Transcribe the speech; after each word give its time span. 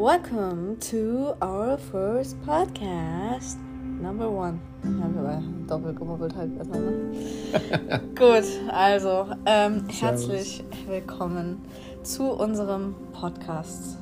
Welcome 0.00 0.78
to 0.88 1.36
our 1.42 1.76
first 1.76 2.40
podcast. 2.40 3.58
Number 4.00 4.30
one. 4.30 4.58
Aber 4.82 5.42
doppelt 5.68 5.98
gemobbelt 5.98 6.34
halt 6.34 6.56
besser, 6.56 6.80
ne? 6.80 8.00
Gut, 8.14 8.44
also 8.72 9.26
ähm, 9.44 9.84
herzlich 9.90 10.64
willkommen 10.86 11.60
zu 12.02 12.32
unserem 12.32 12.94
Podcast. 13.12 13.98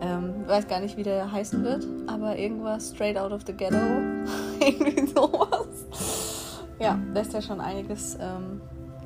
Ähm, 0.00 0.44
weiß 0.48 0.66
gar 0.66 0.80
nicht, 0.80 0.96
wie 0.96 1.04
der 1.04 1.30
heißen 1.30 1.62
wird, 1.62 1.86
aber 2.08 2.36
irgendwas 2.36 2.88
straight 2.88 3.16
out 3.16 3.30
of 3.30 3.42
the 3.46 3.52
ghetto. 3.52 3.76
Irgendwie 4.60 5.06
sowas. 5.06 6.64
Ja, 6.80 6.98
lässt 7.14 7.32
ja 7.32 7.40
schon 7.40 7.60
einiges 7.60 8.18
ähm, 8.20 8.60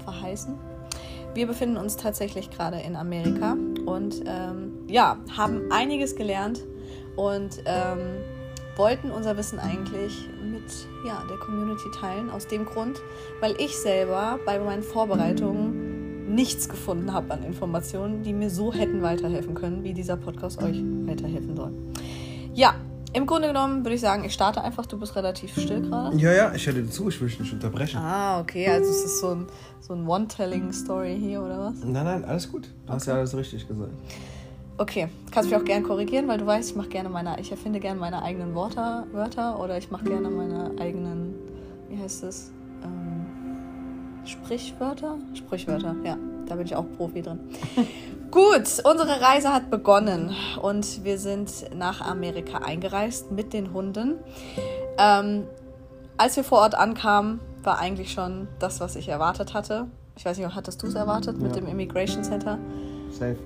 verheißen. 0.04 0.54
Wir 1.34 1.46
befinden 1.46 1.76
uns 1.76 1.96
tatsächlich 1.96 2.50
gerade 2.50 2.80
in 2.80 2.96
Amerika 2.96 3.56
und 3.86 4.22
ähm, 4.26 4.72
ja, 4.88 5.18
haben 5.36 5.70
einiges 5.70 6.16
gelernt 6.16 6.64
und 7.16 7.62
ähm, 7.66 7.98
wollten 8.76 9.10
unser 9.10 9.36
Wissen 9.36 9.58
eigentlich 9.58 10.28
mit 10.42 10.64
ja, 11.06 11.22
der 11.28 11.36
Community 11.38 11.88
teilen. 12.00 12.30
Aus 12.30 12.46
dem 12.46 12.64
Grund, 12.64 13.00
weil 13.40 13.54
ich 13.58 13.76
selber 13.76 14.38
bei 14.44 14.58
meinen 14.58 14.82
Vorbereitungen 14.82 16.34
nichts 16.34 16.68
gefunden 16.68 17.12
habe 17.12 17.32
an 17.34 17.44
Informationen, 17.44 18.22
die 18.22 18.32
mir 18.32 18.50
so 18.50 18.72
hätten 18.72 19.02
weiterhelfen 19.02 19.54
können, 19.54 19.84
wie 19.84 19.92
dieser 19.92 20.16
Podcast 20.16 20.62
euch 20.62 20.82
weiterhelfen 21.06 21.56
soll. 21.56 21.72
Ja, 22.54 22.74
im 23.12 23.26
Grunde 23.26 23.48
genommen 23.48 23.84
würde 23.84 23.94
ich 23.94 24.00
sagen, 24.00 24.24
ich 24.24 24.32
starte 24.32 24.62
einfach. 24.62 24.86
Du 24.86 24.98
bist 24.98 25.16
relativ 25.16 25.52
still 25.52 25.82
gerade. 25.82 26.16
Ja, 26.16 26.32
ja, 26.32 26.54
ich 26.54 26.66
höre 26.66 26.74
dir 26.74 26.88
zu, 26.88 27.08
ich 27.08 27.20
will 27.20 27.28
dich 27.28 27.40
nicht 27.40 27.52
unterbrechen. 27.52 27.98
Ah, 27.98 28.40
okay, 28.40 28.68
also 28.68 28.90
es 28.90 29.04
ist 29.04 29.20
so 29.20 29.30
ein, 29.30 29.46
so 29.80 29.94
ein 29.94 30.06
One-Telling-Story 30.06 31.18
hier, 31.20 31.42
oder 31.42 31.58
was? 31.58 31.74
Nein, 31.84 32.04
nein, 32.04 32.24
alles 32.24 32.50
gut. 32.50 32.68
Du 32.86 32.92
hast 32.92 33.06
ja 33.06 33.14
alles 33.14 33.36
richtig 33.36 33.66
gesagt. 33.66 33.92
Okay, 34.78 35.08
kannst 35.30 35.50
mich 35.50 35.60
auch 35.60 35.64
gerne 35.64 35.84
korrigieren, 35.84 36.26
weil 36.26 36.38
du 36.38 36.46
weißt, 36.46 36.70
ich 36.70 36.76
mache 36.76 36.88
gerne 36.88 37.10
meine, 37.10 37.38
ich 37.38 37.50
erfinde 37.50 37.80
gerne 37.80 38.00
meine 38.00 38.22
eigenen 38.22 38.54
Wörter, 38.54 39.06
Wörter 39.12 39.60
oder 39.60 39.76
ich 39.76 39.90
mache 39.90 40.04
gerne 40.04 40.30
meine 40.30 40.70
eigenen, 40.80 41.34
wie 41.90 41.98
heißt 41.98 42.24
es, 42.24 42.50
ähm, 42.82 43.26
Sprichwörter? 44.24 45.18
Sprichwörter, 45.34 45.94
ja, 46.02 46.16
da 46.50 46.56
bin 46.56 46.66
ich 46.66 46.74
auch 46.76 46.84
Profi 46.96 47.22
drin. 47.22 47.40
Gut, 48.30 48.82
unsere 48.84 49.20
Reise 49.20 49.52
hat 49.52 49.70
begonnen 49.70 50.34
und 50.62 51.04
wir 51.04 51.18
sind 51.18 51.50
nach 51.76 52.00
Amerika 52.00 52.58
eingereist 52.58 53.32
mit 53.32 53.52
den 53.52 53.72
Hunden. 53.72 54.16
Ähm, 54.98 55.44
als 56.16 56.36
wir 56.36 56.44
vor 56.44 56.58
Ort 56.58 56.74
ankamen, 56.74 57.40
war 57.62 57.78
eigentlich 57.78 58.12
schon 58.12 58.48
das, 58.58 58.80
was 58.80 58.96
ich 58.96 59.08
erwartet 59.08 59.52
hatte. 59.54 59.86
Ich 60.16 60.24
weiß 60.24 60.38
nicht, 60.38 60.54
hattest 60.54 60.82
du 60.82 60.86
es 60.86 60.94
erwartet 60.94 61.38
mit 61.40 61.54
Ja. 61.54 61.60
dem 61.60 61.68
Immigration 61.68 62.22
Center? 62.24 62.58
Safe. 63.10 63.36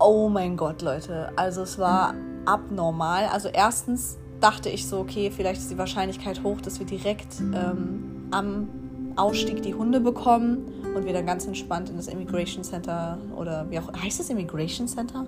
Oh 0.00 0.28
mein 0.28 0.56
Gott, 0.56 0.82
Leute. 0.82 1.30
Also 1.36 1.62
es 1.62 1.78
war 1.78 2.14
abnormal. 2.46 3.26
Also 3.32 3.48
erstens 3.48 4.18
dachte 4.40 4.68
ich 4.70 4.88
so, 4.88 4.98
okay, 4.98 5.30
vielleicht 5.34 5.60
ist 5.60 5.70
die 5.70 5.78
Wahrscheinlichkeit 5.78 6.42
hoch, 6.42 6.60
dass 6.60 6.78
wir 6.80 6.86
direkt 6.86 7.40
ähm, 7.40 8.26
am 8.32 8.68
Ausstieg 9.16 9.62
die 9.62 9.74
Hunde 9.74 10.00
bekommen 10.00 10.64
und 10.94 11.04
wir 11.04 11.12
dann 11.12 11.26
ganz 11.26 11.46
entspannt 11.46 11.90
in 11.90 11.96
das 11.96 12.08
Immigration 12.08 12.64
Center 12.64 13.18
oder 13.36 13.66
wie 13.70 13.78
auch 13.78 13.92
heißt 13.92 14.20
das 14.20 14.30
Immigration 14.30 14.88
Center? 14.88 15.26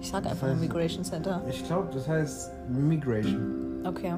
Ich 0.00 0.10
sage 0.10 0.28
einfach 0.28 0.46
weiß 0.46 0.56
ich 0.56 0.58
Immigration 0.58 1.04
Center. 1.04 1.42
Ich 1.48 1.64
glaube, 1.66 1.88
das 1.92 2.06
heißt 2.06 2.50
Migration. 2.68 3.82
Okay. 3.86 4.14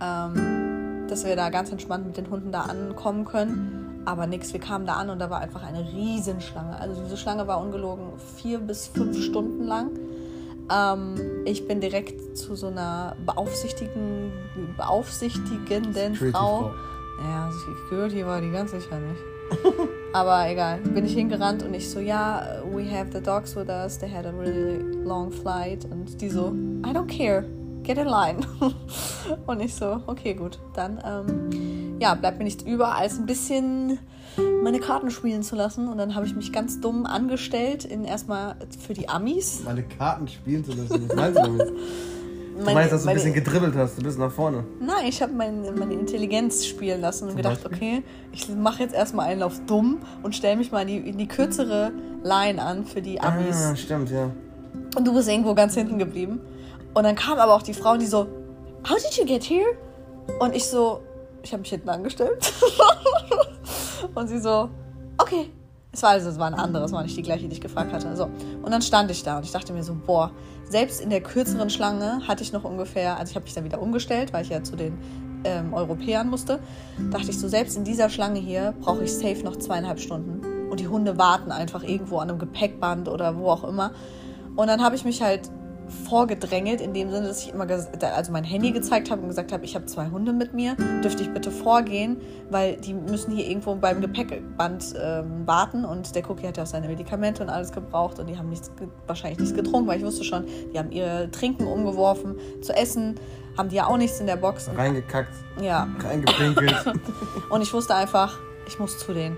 Ähm, 0.00 1.06
dass 1.08 1.24
wir 1.24 1.36
da 1.36 1.50
ganz 1.50 1.70
entspannt 1.70 2.06
mit 2.06 2.16
den 2.16 2.30
Hunden 2.30 2.52
da 2.52 2.62
ankommen 2.62 3.24
können. 3.24 4.02
Aber 4.04 4.26
nix, 4.26 4.52
wir 4.52 4.60
kamen 4.60 4.86
da 4.86 4.94
an 4.94 5.10
und 5.10 5.18
da 5.18 5.30
war 5.30 5.40
einfach 5.40 5.62
eine 5.62 5.86
Riesenschlange. 5.92 6.80
Also 6.80 7.02
diese 7.02 7.16
Schlange 7.16 7.46
war 7.46 7.60
ungelogen 7.60 8.12
vier 8.36 8.58
bis 8.58 8.86
fünf 8.88 9.22
Stunden 9.22 9.64
lang. 9.64 9.90
Ähm, 10.70 11.14
ich 11.44 11.66
bin 11.66 11.80
direkt 11.80 12.36
zu 12.36 12.54
so 12.54 12.68
einer 12.68 13.16
beaufsichtigen, 13.24 14.32
beaufsichtigenden 14.76 16.14
Security 16.14 16.32
Frau. 16.32 16.72
Ja, 17.22 17.46
also 17.46 17.58
Security 17.58 18.24
war 18.24 18.40
die 18.40 18.50
ganz 18.50 18.70
sicher 18.70 18.98
nicht. 18.98 19.20
Aber 20.12 20.48
egal, 20.48 20.78
bin 20.78 21.04
ich 21.04 21.12
hingerannt 21.14 21.62
und 21.62 21.74
ich 21.74 21.88
so, 21.88 22.00
ja, 22.00 22.62
we 22.72 22.84
have 22.90 23.10
the 23.12 23.20
dogs 23.20 23.54
with 23.54 23.68
us, 23.68 23.98
they 23.98 24.10
had 24.10 24.24
a 24.26 24.30
really 24.30 24.78
long 25.04 25.30
flight. 25.30 25.84
Und 25.84 26.20
die 26.20 26.30
so, 26.30 26.52
I 26.84 26.92
don't 26.92 27.06
care, 27.06 27.44
get 27.82 27.98
in 27.98 28.06
line. 28.06 28.38
und 29.46 29.60
ich 29.60 29.74
so, 29.74 30.00
okay, 30.06 30.34
gut, 30.34 30.58
dann, 30.74 30.98
ähm, 31.04 31.98
ja, 32.00 32.14
bleibt 32.14 32.38
mir 32.38 32.44
nichts 32.44 32.62
über, 32.62 32.94
als 32.94 33.18
ein 33.18 33.26
bisschen 33.26 33.98
meine 34.62 34.80
Karten 34.80 35.10
spielen 35.10 35.42
zu 35.42 35.56
lassen. 35.56 35.88
Und 35.88 35.98
dann 35.98 36.14
habe 36.14 36.26
ich 36.26 36.34
mich 36.34 36.52
ganz 36.52 36.80
dumm 36.80 37.04
angestellt, 37.04 37.84
in 37.84 38.04
erstmal 38.04 38.56
für 38.78 38.94
die 38.94 39.08
Amis. 39.08 39.62
Meine 39.64 39.82
Karten 39.82 40.26
spielen 40.28 40.64
zu 40.64 40.72
lassen. 40.72 41.08
Was 41.08 41.16
meinst 41.16 41.38
du 41.38 41.42
damit? 41.42 41.72
Du 42.58 42.64
meinst, 42.64 42.92
dass 42.92 43.04
du 43.04 43.08
ein 43.08 43.14
bisschen 43.14 43.34
gedribbelt 43.34 43.76
hast, 43.76 43.98
du 43.98 44.02
bist 44.02 44.18
nach 44.18 44.32
vorne. 44.32 44.64
Nein, 44.80 45.06
ich 45.06 45.22
habe 45.22 45.32
mein, 45.32 45.62
meine 45.78 45.94
Intelligenz 45.94 46.66
spielen 46.66 47.00
lassen 47.00 47.24
und 47.24 47.30
Zum 47.30 47.36
gedacht, 47.36 47.62
Beispiel? 47.62 47.98
okay, 47.98 48.02
ich 48.32 48.48
mache 48.48 48.82
jetzt 48.82 48.94
erstmal 48.94 49.26
einen 49.26 49.42
auf 49.42 49.60
dumm 49.66 49.98
und 50.22 50.34
stelle 50.34 50.56
mich 50.56 50.72
mal 50.72 50.82
in 50.82 50.88
die, 50.88 51.10
in 51.10 51.18
die 51.18 51.28
kürzere 51.28 51.92
Line 52.24 52.60
an 52.60 52.84
für 52.84 53.00
die 53.00 53.20
Amis. 53.20 53.56
Ah, 53.56 53.76
stimmt, 53.76 54.10
ja. 54.10 54.30
Und 54.96 55.06
du 55.06 55.14
bist 55.14 55.28
irgendwo 55.28 55.54
ganz 55.54 55.74
hinten 55.74 55.98
geblieben. 55.98 56.40
Und 56.94 57.04
dann 57.04 57.14
kam 57.14 57.38
aber 57.38 57.54
auch 57.54 57.62
die 57.62 57.74
Frau, 57.74 57.96
die 57.96 58.06
so, 58.06 58.26
How 58.88 58.96
did 58.96 59.16
you 59.16 59.24
get 59.24 59.44
here? 59.44 59.76
Und 60.40 60.54
ich 60.54 60.66
so, 60.66 61.00
ich 61.42 61.52
habe 61.52 61.60
mich 61.60 61.70
hinten 61.70 61.88
angestellt. 61.88 62.52
und 64.14 64.28
sie 64.28 64.40
so, 64.40 64.68
okay. 65.18 65.50
Es 65.90 66.02
war 66.02 66.10
also, 66.10 66.28
es 66.28 66.38
war 66.38 66.48
eine 66.48 66.58
andere, 66.58 66.84
es 66.84 66.92
war 66.92 67.02
nicht 67.02 67.16
die 67.16 67.22
gleiche, 67.22 67.48
die 67.48 67.54
ich 67.54 67.60
gefragt 67.60 67.92
hatte. 67.92 68.14
So. 68.14 68.28
Und 68.62 68.70
dann 68.70 68.82
stand 68.82 69.10
ich 69.10 69.22
da 69.22 69.38
und 69.38 69.44
ich 69.44 69.52
dachte 69.52 69.72
mir 69.72 69.82
so, 69.82 69.94
boah, 69.94 70.30
selbst 70.70 71.00
in 71.00 71.10
der 71.10 71.20
kürzeren 71.20 71.70
Schlange 71.70 72.26
hatte 72.26 72.42
ich 72.42 72.52
noch 72.52 72.64
ungefähr, 72.64 73.18
also 73.18 73.30
ich 73.30 73.36
habe 73.36 73.44
mich 73.44 73.54
dann 73.54 73.64
wieder 73.64 73.80
umgestellt, 73.80 74.32
weil 74.32 74.44
ich 74.44 74.50
ja 74.50 74.62
zu 74.62 74.76
den 74.76 74.98
ähm, 75.44 75.72
Europäern 75.72 76.28
musste, 76.28 76.60
dachte 77.10 77.30
ich 77.30 77.38
so, 77.38 77.48
selbst 77.48 77.76
in 77.76 77.84
dieser 77.84 78.10
Schlange 78.10 78.40
hier 78.40 78.74
brauche 78.80 79.04
ich 79.04 79.12
safe 79.12 79.42
noch 79.44 79.56
zweieinhalb 79.56 80.00
Stunden. 80.00 80.68
Und 80.70 80.80
die 80.80 80.88
Hunde 80.88 81.16
warten 81.16 81.50
einfach 81.50 81.82
irgendwo 81.82 82.18
an 82.18 82.28
einem 82.28 82.38
Gepäckband 82.38 83.08
oder 83.08 83.36
wo 83.36 83.48
auch 83.48 83.64
immer. 83.64 83.92
Und 84.56 84.66
dann 84.66 84.82
habe 84.82 84.96
ich 84.96 85.04
mich 85.04 85.22
halt 85.22 85.50
vorgedrängelt, 86.08 86.80
in 86.80 86.94
dem 86.94 87.10
Sinne, 87.10 87.28
dass 87.28 87.42
ich 87.42 87.52
immer 87.52 87.66
also 87.68 88.32
mein 88.32 88.44
Handy 88.44 88.72
gezeigt 88.72 89.10
habe 89.10 89.22
und 89.22 89.28
gesagt 89.28 89.52
habe, 89.52 89.64
ich 89.64 89.74
habe 89.74 89.86
zwei 89.86 90.08
Hunde 90.10 90.32
mit 90.32 90.54
mir, 90.54 90.76
dürfte 91.02 91.22
ich 91.22 91.30
bitte 91.30 91.50
vorgehen, 91.50 92.18
weil 92.50 92.76
die 92.76 92.94
müssen 92.94 93.32
hier 93.32 93.46
irgendwo 93.46 93.74
beim 93.74 94.00
Gepäckband 94.00 94.94
ähm, 95.00 95.46
warten 95.46 95.84
und 95.84 96.14
der 96.14 96.28
Cookie 96.28 96.46
hat 96.46 96.56
ja 96.56 96.62
auch 96.62 96.68
seine 96.68 96.88
Medikamente 96.88 97.42
und 97.42 97.48
alles 97.48 97.72
gebraucht 97.72 98.18
und 98.18 98.26
die 98.28 98.38
haben 98.38 98.48
nichts, 98.48 98.70
wahrscheinlich 99.06 99.38
nichts 99.38 99.54
getrunken, 99.54 99.88
weil 99.88 99.98
ich 99.98 100.04
wusste 100.04 100.24
schon, 100.24 100.44
die 100.72 100.78
haben 100.78 100.92
ihre 100.92 101.30
Trinken 101.30 101.66
umgeworfen, 101.66 102.36
zu 102.62 102.74
essen 102.74 103.16
haben 103.56 103.68
die 103.68 103.76
ja 103.76 103.86
auch 103.88 103.96
nichts 103.96 104.20
in 104.20 104.26
der 104.26 104.36
Box. 104.36 104.70
Reingekackt, 104.74 105.32
ja, 105.60 105.88
reingepinkelt. 105.98 106.76
und 107.50 107.60
ich 107.60 107.72
wusste 107.72 107.94
einfach, 107.94 108.38
ich 108.68 108.78
muss 108.78 108.98
zu 108.98 109.12
denen. 109.12 109.36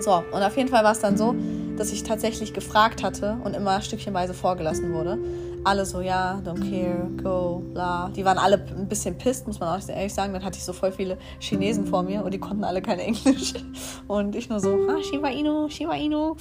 So, 0.00 0.22
und 0.30 0.42
auf 0.42 0.56
jeden 0.56 0.68
Fall 0.68 0.84
war 0.84 0.92
es 0.92 1.00
dann 1.00 1.16
so, 1.16 1.34
dass 1.76 1.92
ich 1.92 2.02
tatsächlich 2.02 2.54
gefragt 2.54 3.02
hatte 3.02 3.38
und 3.44 3.54
immer 3.54 3.80
stückchenweise 3.80 4.34
vorgelassen 4.34 4.92
wurde. 4.92 5.18
Alle 5.62 5.84
so, 5.84 6.00
ja, 6.00 6.40
don't 6.44 6.70
care, 6.70 7.08
go, 7.22 7.62
bla. 7.72 8.10
Die 8.16 8.24
waren 8.24 8.38
alle 8.38 8.56
ein 8.56 8.88
bisschen 8.88 9.18
pisst, 9.18 9.46
muss 9.46 9.60
man 9.60 9.68
auch 9.68 9.88
ehrlich 9.88 10.14
sagen. 10.14 10.32
Dann 10.32 10.42
hatte 10.42 10.56
ich 10.56 10.64
so 10.64 10.72
voll 10.72 10.90
viele 10.90 11.18
Chinesen 11.38 11.86
vor 11.86 12.02
mir 12.02 12.24
und 12.24 12.32
die 12.32 12.38
konnten 12.38 12.64
alle 12.64 12.80
kein 12.80 12.98
Englisch. 12.98 13.52
Und 14.08 14.34
ich 14.34 14.48
nur 14.48 14.58
so, 14.58 14.70
ah, 14.88 15.02
Shiba 15.02 15.28
Inu, 15.28 15.68
Shiba 15.68 15.94
Inu. 15.94 16.34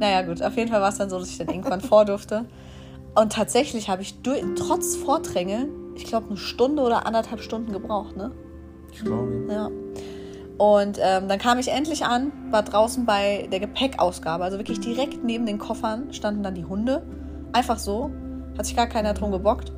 Naja, 0.00 0.22
gut, 0.22 0.42
auf 0.42 0.56
jeden 0.56 0.70
Fall 0.70 0.80
war 0.80 0.88
es 0.88 0.98
dann 0.98 1.10
so, 1.10 1.18
dass 1.18 1.28
ich 1.28 1.38
dann 1.38 1.48
irgendwann 1.48 1.80
vor 1.82 2.04
durfte. 2.04 2.46
Und 3.14 3.32
tatsächlich 3.32 3.88
habe 3.88 4.02
ich 4.02 4.20
durch, 4.22 4.42
trotz 4.56 4.96
Vordrängeln, 4.96 5.68
ich 5.94 6.04
glaube, 6.04 6.28
eine 6.28 6.36
Stunde 6.36 6.82
oder 6.82 7.06
anderthalb 7.06 7.40
Stunden 7.40 7.72
gebraucht, 7.72 8.16
ne? 8.16 8.32
Ich 8.92 9.00
glaube. 9.04 9.46
Ja. 9.48 9.70
Und 10.58 10.98
ähm, 11.02 11.28
dann 11.28 11.38
kam 11.38 11.58
ich 11.58 11.68
endlich 11.68 12.04
an, 12.04 12.32
war 12.50 12.62
draußen 12.62 13.04
bei 13.06 13.48
der 13.50 13.60
Gepäckausgabe, 13.60 14.44
also 14.44 14.58
wirklich 14.58 14.80
direkt 14.80 15.24
neben 15.24 15.46
den 15.46 15.58
Koffern 15.58 16.12
standen 16.12 16.42
dann 16.42 16.54
die 16.54 16.64
Hunde. 16.64 17.04
Einfach 17.52 17.78
so, 17.78 18.10
hat 18.56 18.66
sich 18.66 18.76
gar 18.76 18.86
keiner 18.86 19.14
drum 19.14 19.32
gebockt. 19.32 19.72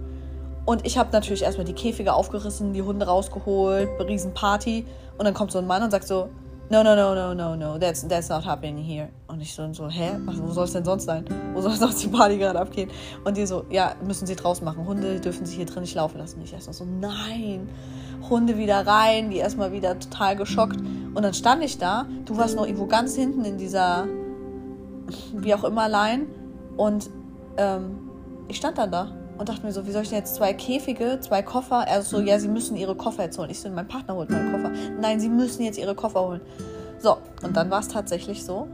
Und 0.64 0.84
ich 0.84 0.98
habe 0.98 1.10
natürlich 1.12 1.42
erstmal 1.42 1.64
die 1.64 1.74
Käfige 1.74 2.12
aufgerissen, 2.12 2.72
die 2.72 2.82
Hunde 2.82 3.06
rausgeholt, 3.06 3.88
Riesenparty. 4.00 4.84
Und 5.16 5.24
dann 5.24 5.32
kommt 5.32 5.52
so 5.52 5.58
ein 5.58 5.66
Mann 5.66 5.82
und 5.82 5.92
sagt 5.92 6.08
so, 6.08 6.28
no, 6.70 6.82
no, 6.82 6.96
no, 6.96 7.14
no, 7.14 7.34
no, 7.34 7.54
no, 7.54 7.78
that's, 7.78 8.06
that's 8.08 8.28
not 8.28 8.44
happening 8.44 8.76
here. 8.76 9.08
Und 9.28 9.40
ich 9.40 9.54
so, 9.54 9.72
so 9.72 9.88
hä, 9.88 10.16
was, 10.24 10.42
wo 10.42 10.50
soll 10.50 10.64
es 10.64 10.72
denn 10.72 10.84
sonst 10.84 11.04
sein? 11.04 11.24
Wo 11.54 11.60
soll 11.60 11.72
sonst 11.76 12.02
die 12.02 12.08
Party 12.08 12.36
gerade 12.36 12.58
abgehen? 12.58 12.90
Und 13.24 13.36
die 13.36 13.46
so, 13.46 13.64
ja, 13.70 13.94
müssen 14.04 14.26
sie 14.26 14.34
draußen 14.34 14.64
machen. 14.64 14.84
Hunde 14.84 15.20
dürfen 15.20 15.46
sich 15.46 15.56
hier 15.56 15.66
drin 15.66 15.82
nicht 15.82 15.94
laufen 15.94 16.18
lassen. 16.18 16.40
Ich 16.42 16.52
erst 16.52 16.66
noch 16.66 16.74
so, 16.74 16.84
nein. 16.84 17.68
Hunde 18.28 18.58
wieder 18.58 18.84
rein, 18.84 19.30
die 19.30 19.36
erstmal 19.36 19.70
wieder 19.70 19.98
total 19.98 20.34
geschockt. 20.34 20.78
Und 21.14 21.22
dann 21.22 21.32
stand 21.32 21.62
ich 21.62 21.78
da, 21.78 22.06
du 22.24 22.36
warst 22.36 22.56
noch 22.56 22.66
irgendwo 22.66 22.86
ganz 22.86 23.14
hinten 23.14 23.44
in 23.44 23.56
dieser, 23.56 24.08
wie 25.32 25.54
auch 25.54 25.62
immer, 25.62 25.88
Line. 25.88 26.26
Und 26.76 27.08
ähm, 27.56 28.05
ich 28.48 28.56
stand 28.56 28.78
dann 28.78 28.90
da 28.90 29.12
und 29.38 29.48
dachte 29.48 29.64
mir 29.64 29.72
so, 29.72 29.86
wie 29.86 29.92
soll 29.92 30.02
ich 30.02 30.08
denn 30.08 30.18
jetzt 30.18 30.34
zwei 30.36 30.52
Käfige, 30.54 31.18
zwei 31.20 31.42
Koffer? 31.42 31.84
Er 31.86 32.02
so, 32.02 32.20
ja, 32.20 32.38
sie 32.38 32.48
müssen 32.48 32.76
ihre 32.76 32.94
Koffer 32.94 33.24
jetzt 33.24 33.38
holen. 33.38 33.50
Ich 33.50 33.60
so, 33.60 33.68
mein 33.68 33.86
Partner 33.88 34.14
holt 34.14 34.30
meine 34.30 34.50
Koffer. 34.50 34.72
Nein, 35.00 35.20
sie 35.20 35.28
müssen 35.28 35.62
jetzt 35.62 35.78
ihre 35.78 35.94
Koffer 35.94 36.26
holen. 36.26 36.40
So, 36.98 37.18
und 37.42 37.56
dann 37.56 37.70
war 37.70 37.80
es 37.80 37.88
tatsächlich 37.88 38.44
so, 38.44 38.68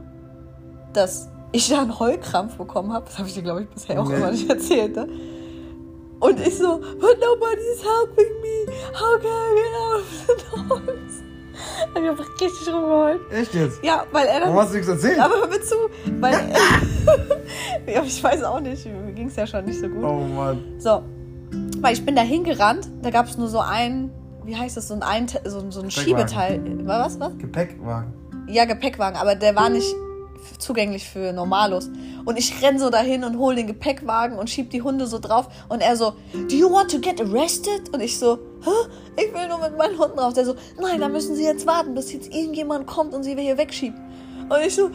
dass 0.93 1.29
ich 1.51 1.69
da 1.69 1.81
einen 1.81 1.99
Heulkrampf 1.99 2.55
bekommen 2.57 2.93
habe. 2.93 3.05
Das 3.05 3.17
habe 3.17 3.27
ich 3.27 3.33
dir, 3.33 3.43
glaube 3.43 3.63
ich, 3.63 3.69
bisher 3.69 4.01
auch 4.01 4.07
Nee. 4.07 4.15
immer 4.15 4.31
nicht 4.31 4.49
erzählt. 4.49 4.95
Ne? 4.95 5.07
Und 6.19 6.39
ich 6.39 6.57
so, 6.57 6.77
but 6.77 7.17
nobody's 7.19 7.83
helping 7.83 8.31
me. 8.41 8.73
How 8.93 9.19
can 9.19 9.29
I 9.29 9.55
get 9.55 9.73
out 9.75 9.99
of 9.99 10.25
the 10.27 10.85
dogs? 10.95 11.23
Und 11.95 12.03
ich 12.03 12.09
hab 12.09 12.19
richtig 12.19 12.73
rumgeheult. 12.73 13.19
Echt 13.31 13.53
jetzt? 13.53 13.83
Ja, 13.83 14.05
weil 14.11 14.27
er 14.27 14.39
dann. 14.39 14.49
Warum 14.49 14.61
hast 14.61 14.71
du 14.71 14.75
nichts 14.75 14.89
erzählt? 14.89 15.19
Aber 15.19 15.35
hör 15.35 15.47
mir 15.47 15.61
zu, 15.61 15.75
weil 16.19 16.33
er, 16.33 17.93
ja, 17.93 18.03
ich 18.05 18.23
weiß 18.23 18.43
auch 18.43 18.59
nicht, 18.59 18.85
mir 18.85 19.11
ging 19.13 19.27
es 19.27 19.35
ja 19.35 19.45
schon 19.45 19.65
nicht 19.65 19.79
so 19.79 19.87
gut. 19.87 20.03
Oh 20.03 20.19
Mann. 20.19 20.61
So, 20.79 21.03
weil 21.79 21.93
ich 21.93 22.05
bin 22.05 22.15
da 22.15 22.21
hingerannt, 22.21 22.89
da 23.01 23.09
gab 23.09 23.27
es 23.27 23.37
nur 23.37 23.47
so 23.47 23.59
ein, 23.59 24.11
wie 24.43 24.55
heißt 24.55 24.77
das, 24.77 24.87
so 24.87 24.95
ein, 24.95 25.03
ein 25.03 25.27
so, 25.27 25.39
so 25.71 25.81
ein 25.81 25.89
Gepäckwagen. 25.89 25.91
Schiebeteil. 25.91 26.87
War 26.87 27.05
was, 27.05 27.19
was? 27.19 27.37
Gepäckwagen. 27.37 28.13
Ja, 28.47 28.65
Gepäckwagen, 28.65 29.19
aber 29.19 29.35
der 29.35 29.55
war 29.55 29.69
nicht 29.69 29.93
zugänglich 30.59 31.07
für 31.07 31.33
Normalos. 31.33 31.89
Und 32.25 32.37
ich 32.37 32.61
renn 32.61 32.79
so 32.79 32.89
dahin 32.89 33.23
und 33.23 33.37
hol 33.37 33.55
den 33.55 33.67
Gepäckwagen 33.67 34.37
und 34.37 34.49
schieb 34.49 34.69
die 34.69 34.81
Hunde 34.81 35.07
so 35.07 35.19
drauf. 35.19 35.47
Und 35.69 35.81
er 35.81 35.95
so, 35.95 36.13
do 36.33 36.55
you 36.55 36.71
want 36.71 36.91
to 36.91 36.99
get 36.99 37.19
arrested? 37.21 37.93
Und 37.93 38.01
ich 38.01 38.17
so, 38.17 38.39
hä? 38.63 39.23
Ich 39.23 39.33
will 39.33 39.47
nur 39.47 39.59
mit 39.59 39.77
meinen 39.77 39.97
Hunden 39.97 40.17
raus. 40.17 40.33
Der 40.33 40.45
so, 40.45 40.55
nein, 40.79 40.99
da 40.99 41.09
müssen 41.09 41.35
Sie 41.35 41.43
jetzt 41.43 41.67
warten, 41.67 41.93
bis 41.93 42.13
jetzt 42.13 42.33
irgendjemand 42.33 42.87
kommt 42.87 43.13
und 43.13 43.23
Sie 43.23 43.35
hier 43.35 43.57
wegschiebt. 43.57 43.97
Und 44.53 44.67
ich 44.67 44.75
so, 44.75 44.91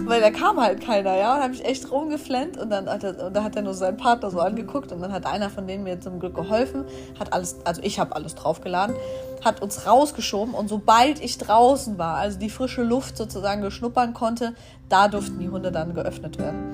weil 0.00 0.20
da 0.20 0.30
kam 0.30 0.58
halt 0.58 0.80
keiner, 0.80 1.16
ja, 1.16 1.36
und 1.36 1.42
habe 1.42 1.52
ich 1.52 1.64
echt 1.64 1.90
rumgeflennt 1.90 2.56
und 2.56 2.70
dann 2.70 2.88
hat 2.88 3.04
er, 3.04 3.26
und 3.26 3.36
da 3.36 3.44
hat 3.44 3.54
er 3.54 3.62
nur 3.62 3.74
seinen 3.74 3.98
Partner 3.98 4.30
so 4.30 4.40
angeguckt 4.40 4.92
und 4.92 5.02
dann 5.02 5.12
hat 5.12 5.26
einer 5.26 5.50
von 5.50 5.66
denen 5.66 5.84
mir 5.84 6.00
zum 6.00 6.18
Glück 6.18 6.34
geholfen, 6.34 6.86
hat 7.20 7.34
alles, 7.34 7.58
also 7.64 7.82
ich 7.84 8.00
habe 8.00 8.16
alles 8.16 8.34
draufgeladen, 8.34 8.96
hat 9.44 9.60
uns 9.60 9.86
rausgeschoben 9.86 10.54
und 10.54 10.68
sobald 10.68 11.22
ich 11.22 11.36
draußen 11.36 11.98
war, 11.98 12.16
also 12.16 12.38
die 12.38 12.48
frische 12.48 12.82
Luft 12.82 13.18
sozusagen 13.18 13.60
geschnuppern 13.60 14.14
konnte, 14.14 14.54
da 14.88 15.08
durften 15.08 15.38
die 15.38 15.50
Hunde 15.50 15.70
dann 15.70 15.92
geöffnet 15.92 16.38
werden. 16.38 16.72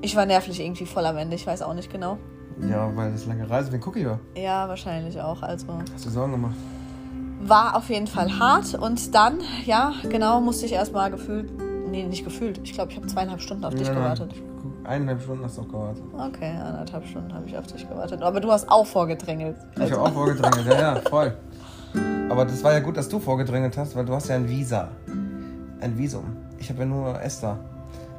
Ich 0.00 0.16
war 0.16 0.24
nervlich 0.24 0.60
irgendwie 0.60 0.86
voll 0.86 1.04
am 1.04 1.18
Ende, 1.18 1.36
ich 1.36 1.46
weiß 1.46 1.60
auch 1.60 1.74
nicht 1.74 1.92
genau. 1.92 2.16
Ja, 2.70 2.90
weil 2.96 3.12
das 3.12 3.26
lange 3.26 3.48
Reise 3.48 3.70
wegen 3.70 3.82
Cookie 3.86 4.06
war. 4.06 4.18
Ja, 4.34 4.66
wahrscheinlich 4.66 5.20
auch, 5.20 5.42
also 5.42 5.66
Hast 5.92 6.06
du 6.06 6.10
Sorgen 6.10 6.32
gemacht? 6.32 6.56
War 7.40 7.76
auf 7.76 7.88
jeden 7.88 8.06
Fall 8.06 8.38
hart 8.38 8.74
und 8.74 9.14
dann, 9.14 9.38
ja, 9.64 9.92
genau, 10.08 10.40
musste 10.40 10.66
ich 10.66 10.72
erstmal 10.72 11.10
gefühlt, 11.10 11.50
nee, 11.88 12.04
nicht 12.04 12.24
gefühlt, 12.24 12.60
ich 12.62 12.72
glaube, 12.72 12.90
ich 12.90 12.96
habe 12.96 13.06
zweieinhalb 13.06 13.40
Stunden 13.40 13.64
auf 13.64 13.74
dich 13.74 13.86
nein. 13.86 13.96
gewartet. 13.96 14.34
Eineinhalb 14.84 15.22
Stunden 15.22 15.44
hast 15.44 15.58
du 15.58 15.62
auch 15.62 15.68
gewartet. 15.68 16.02
Okay, 16.14 16.50
anderthalb 16.56 17.06
Stunden 17.06 17.32
habe 17.34 17.46
ich 17.46 17.56
auf 17.56 17.66
dich 17.66 17.86
gewartet. 17.86 18.22
Aber 18.22 18.40
du 18.40 18.50
hast 18.50 18.70
auch 18.70 18.86
vorgedrängelt. 18.86 19.56
Ich 19.76 19.92
habe 19.92 20.00
auch 20.00 20.12
vorgedrängelt, 20.12 20.66
ja, 20.66 20.80
ja, 20.80 21.00
voll. 21.10 21.36
Aber 22.30 22.44
das 22.46 22.64
war 22.64 22.72
ja 22.72 22.80
gut, 22.80 22.96
dass 22.96 23.08
du 23.08 23.18
vorgedrängelt 23.18 23.76
hast, 23.76 23.94
weil 23.96 24.06
du 24.06 24.14
hast 24.14 24.28
ja 24.28 24.36
ein 24.36 24.48
Visa. 24.48 24.88
Ein 25.80 25.96
Visum. 25.96 26.24
Ich 26.58 26.70
habe 26.70 26.80
ja 26.80 26.86
nur 26.86 27.20
Esther. 27.20 27.58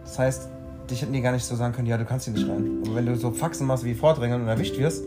Das 0.04 0.20
heißt, 0.20 0.50
dich 0.90 1.02
hätten 1.02 1.14
die 1.14 1.22
gar 1.22 1.32
nicht 1.32 1.46
so 1.46 1.56
sagen 1.56 1.74
können, 1.74 1.88
ja, 1.88 1.98
du 1.98 2.06
kannst 2.06 2.26
hier 2.26 2.34
nicht 2.34 2.48
rein. 2.48 2.84
Aber 2.86 2.96
wenn 2.96 3.06
du 3.06 3.16
so 3.16 3.32
Faxen 3.32 3.68
machst 3.68 3.84
wie 3.84 3.96
vordrängeln 3.96 4.42
und 4.44 4.48
erwischt 4.48 4.78
wirst, 4.78 5.04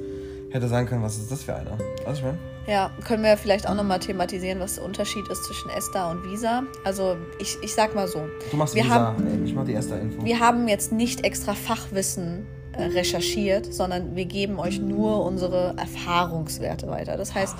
hätte 0.50 0.68
sagen 0.68 0.86
können, 0.86 1.02
was 1.02 1.16
ist 1.16 1.30
das 1.30 1.42
für 1.44 1.54
einer? 1.54 1.72
Weißt 2.04 2.06
du, 2.06 2.12
ich 2.12 2.22
meine? 2.22 2.51
Ja, 2.66 2.90
können 3.04 3.24
wir 3.24 3.36
vielleicht 3.36 3.68
auch 3.68 3.74
nochmal 3.74 3.98
thematisieren, 3.98 4.60
was 4.60 4.76
der 4.76 4.84
Unterschied 4.84 5.26
ist 5.28 5.44
zwischen 5.44 5.68
Esther 5.70 6.08
und 6.10 6.24
Visa. 6.30 6.62
Also 6.84 7.16
ich, 7.40 7.58
ich 7.60 7.74
sag 7.74 7.94
mal 7.94 8.06
so, 8.06 8.22
Du 8.50 8.56
machst 8.56 8.74
Wir 8.76 8.84
Visa, 8.84 8.94
haben- 8.94 9.44
ich 9.44 9.52
mach 9.54 9.64
die 9.64 9.74
Esther-Info. 9.74 10.24
wir 10.24 10.38
haben 10.38 10.68
jetzt 10.68 10.92
nicht 10.92 11.24
extra 11.24 11.54
Fachwissen 11.54 12.46
äh, 12.74 12.84
recherchiert, 12.84 13.72
sondern 13.74 14.14
wir 14.14 14.26
geben 14.26 14.58
euch 14.60 14.80
nur 14.80 15.24
unsere 15.24 15.74
Erfahrungswerte 15.76 16.86
weiter. 16.88 17.16
Das 17.16 17.34
heißt, 17.34 17.56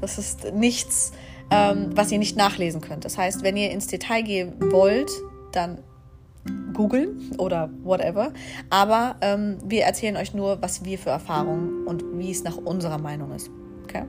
das 0.00 0.18
ist 0.18 0.52
nichts, 0.52 1.12
ähm, 1.50 1.90
was 1.94 2.12
ihr 2.12 2.18
nicht 2.18 2.36
nachlesen 2.36 2.80
könnt. 2.82 3.04
Das 3.06 3.16
heißt, 3.16 3.42
wenn 3.42 3.56
ihr 3.56 3.70
ins 3.70 3.86
Detail 3.86 4.22
gehen 4.22 4.52
wollt, 4.70 5.10
dann 5.52 5.78
googeln 6.74 7.30
oder 7.38 7.70
whatever. 7.82 8.32
Aber 8.68 9.16
ähm, 9.22 9.58
wir 9.64 9.84
erzählen 9.84 10.16
euch 10.18 10.34
nur, 10.34 10.60
was 10.60 10.84
wir 10.84 10.98
für 10.98 11.10
Erfahrungen 11.10 11.86
und 11.86 12.04
wie 12.18 12.30
es 12.30 12.44
nach 12.44 12.56
unserer 12.58 12.98
Meinung 12.98 13.32
ist. 13.32 13.50
Okay? 13.92 14.04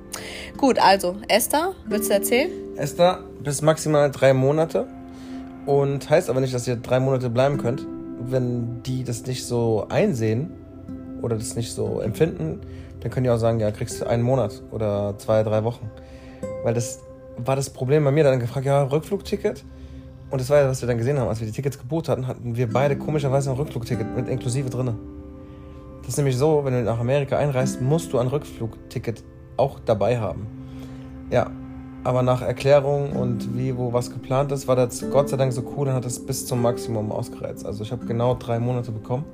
Gut, 0.57 0.80
also 0.80 1.18
Esther, 1.27 1.74
willst 1.88 2.09
du 2.09 2.13
erzählen? 2.13 2.50
Esther 2.77 3.19
bis 3.44 3.62
maximal 3.62 4.09
drei 4.12 4.33
Monate. 4.33 4.88
Und 5.65 6.09
heißt 6.09 6.30
aber 6.30 6.41
nicht, 6.41 6.53
dass 6.53 6.68
ihr 6.68 6.75
drei 6.75 7.00
Monate 7.00 7.30
bleiben 7.30 7.57
könnt. 7.57 7.85
Wenn 8.19 8.81
die 8.83 9.03
das 9.03 9.25
nicht 9.25 9.45
so 9.45 9.85
einsehen 9.89 10.51
oder 11.21 11.35
das 11.38 11.56
nicht 11.56 11.74
so 11.74 12.00
empfinden, 12.00 12.62
dann 13.01 13.12
könnt 13.12 13.25
ihr 13.25 13.33
auch 13.33 13.38
sagen, 13.39 13.59
ja, 13.59 13.71
kriegst 13.71 14.00
du 14.00 14.07
einen 14.07 14.24
Monat 14.24 14.62
oder 14.71 15.15
zwei, 15.18 15.44
drei 15.44 15.63
Wochen. 15.63 15.89
Weil 16.63 16.74
das 16.74 17.00
war 17.38 17.56
das 17.56 17.69
Problem 17.69 18.03
bei 18.03 18.12
mir. 18.12 18.24
Dann 18.24 18.39
gefragt, 18.39 18.65
ja, 18.65 18.83
Rückflugticket. 18.83 19.63
Und 20.30 20.41
das 20.41 20.50
war 20.50 20.62
ja, 20.62 20.69
was 20.69 20.81
wir 20.81 20.88
dann 20.88 20.97
gesehen 20.97 21.19
haben, 21.19 21.27
als 21.27 21.39
wir 21.39 21.47
die 21.47 21.53
Tickets 21.53 21.77
gebucht 21.77 22.09
hatten, 22.09 22.27
hatten 22.27 22.56
wir 22.56 22.68
beide 22.68 22.97
komischerweise 22.97 23.51
ein 23.51 23.57
Rückflugticket 23.57 24.15
mit 24.15 24.27
inklusive 24.27 24.69
drinne. 24.69 24.95
Das 26.01 26.09
ist 26.09 26.18
nämlich 26.18 26.38
so, 26.38 26.65
wenn 26.65 26.74
du 26.74 26.81
nach 26.81 27.00
Amerika 27.00 27.38
einreist, 27.38 27.81
musst 27.81 28.12
du 28.12 28.19
ein 28.19 28.27
Rückflugticket 28.27 29.24
auch 29.58 29.80
dabei 29.80 30.20
haben. 30.20 30.48
Ja, 31.30 31.50
aber 32.04 32.22
nach 32.22 32.42
Erklärung 32.42 33.14
und 33.14 33.58
wie, 33.58 33.78
wo 33.78 33.94
was 33.94 34.12
geplant 34.12 34.52
ist, 34.52 34.68
war 34.68 34.76
das 34.76 35.04
Gott 35.10 35.30
sei 35.30 35.38
Dank 35.38 35.54
so 35.54 35.64
cool 35.76 35.88
und 35.88 35.94
hat 35.94 36.06
es 36.06 36.26
bis 36.26 36.46
zum 36.46 36.62
Maximum 36.62 37.12
ausgereizt. 37.12 37.66
Also 37.66 37.84
ich 37.84 37.92
habe 37.92 38.06
genau 38.06 38.36
drei 38.36 38.60
Monate 38.60 38.92
bekommen. 38.92 39.26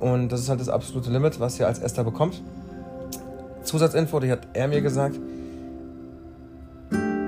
Und 0.00 0.32
das 0.32 0.40
ist 0.40 0.48
halt 0.48 0.60
das 0.60 0.68
absolute 0.68 1.10
Limit, 1.10 1.38
was 1.38 1.60
ihr 1.60 1.66
als 1.68 1.78
Esther 1.78 2.02
bekommt. 2.02 2.42
Zusatzinfo, 3.62 4.18
die 4.18 4.32
hat 4.32 4.48
er 4.52 4.66
mir 4.66 4.80
gesagt. 4.80 5.18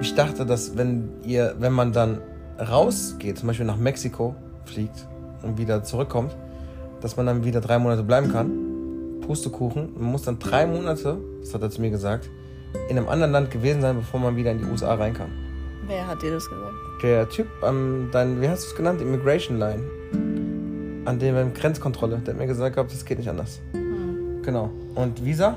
Ich 0.00 0.14
dachte, 0.16 0.44
dass 0.44 0.76
wenn 0.76 1.08
ihr, 1.24 1.54
wenn 1.60 1.72
man 1.72 1.92
dann 1.92 2.18
rausgeht, 2.58 3.38
zum 3.38 3.46
Beispiel 3.46 3.66
nach 3.66 3.76
Mexiko 3.76 4.34
fliegt 4.64 5.06
und 5.42 5.56
wieder 5.56 5.84
zurückkommt, 5.84 6.36
dass 7.00 7.16
man 7.16 7.26
dann 7.26 7.44
wieder 7.44 7.60
drei 7.60 7.78
Monate 7.78 8.02
bleiben 8.02 8.32
kann. 8.32 8.63
Pustekuchen. 9.26 9.92
Man 9.96 10.12
muss 10.12 10.22
dann 10.22 10.38
drei 10.38 10.66
Monate, 10.66 11.18
das 11.40 11.54
hat 11.54 11.62
er 11.62 11.70
zu 11.70 11.80
mir 11.80 11.90
gesagt, 11.90 12.30
in 12.88 12.98
einem 12.98 13.08
anderen 13.08 13.32
Land 13.32 13.50
gewesen 13.50 13.80
sein, 13.80 13.96
bevor 13.96 14.20
man 14.20 14.36
wieder 14.36 14.50
in 14.50 14.58
die 14.58 14.64
USA 14.64 14.94
rein 14.94 15.14
kann. 15.14 15.30
Wer 15.86 16.06
hat 16.06 16.22
dir 16.22 16.32
das 16.32 16.48
gesagt? 16.48 16.72
Der 17.02 17.28
Typ 17.28 17.46
am, 17.62 18.08
dein, 18.12 18.40
wie 18.40 18.48
hast 18.48 18.64
du 18.64 18.68
es 18.70 18.76
genannt? 18.76 19.00
Immigration 19.00 19.58
Line. 19.58 19.82
An 21.04 21.18
dem 21.18 21.34
beim 21.34 21.52
Grenzkontrolle. 21.52 22.18
Der 22.18 22.34
hat 22.34 22.40
mir 22.40 22.46
gesagt, 22.46 22.76
gehabt, 22.76 22.92
das 22.92 23.04
geht 23.04 23.18
nicht 23.18 23.28
anders. 23.28 23.60
Genau. 24.42 24.70
Und 24.94 25.24
Visa? 25.24 25.56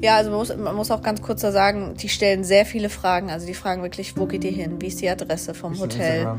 Ja, 0.00 0.16
also 0.16 0.30
man 0.30 0.38
muss, 0.38 0.56
man 0.56 0.74
muss 0.74 0.90
auch 0.90 1.02
ganz 1.02 1.22
kurz 1.22 1.42
da 1.42 1.52
sagen, 1.52 1.94
die 2.00 2.08
stellen 2.08 2.44
sehr 2.44 2.66
viele 2.66 2.88
Fragen. 2.88 3.30
Also 3.30 3.46
die 3.46 3.54
fragen 3.54 3.82
wirklich, 3.82 4.16
wo 4.16 4.26
geht 4.26 4.44
ihr 4.44 4.52
hin? 4.52 4.80
Wie 4.80 4.88
ist 4.88 5.00
die 5.00 5.08
Adresse 5.08 5.54
vom 5.54 5.78
Hotel? 5.78 6.36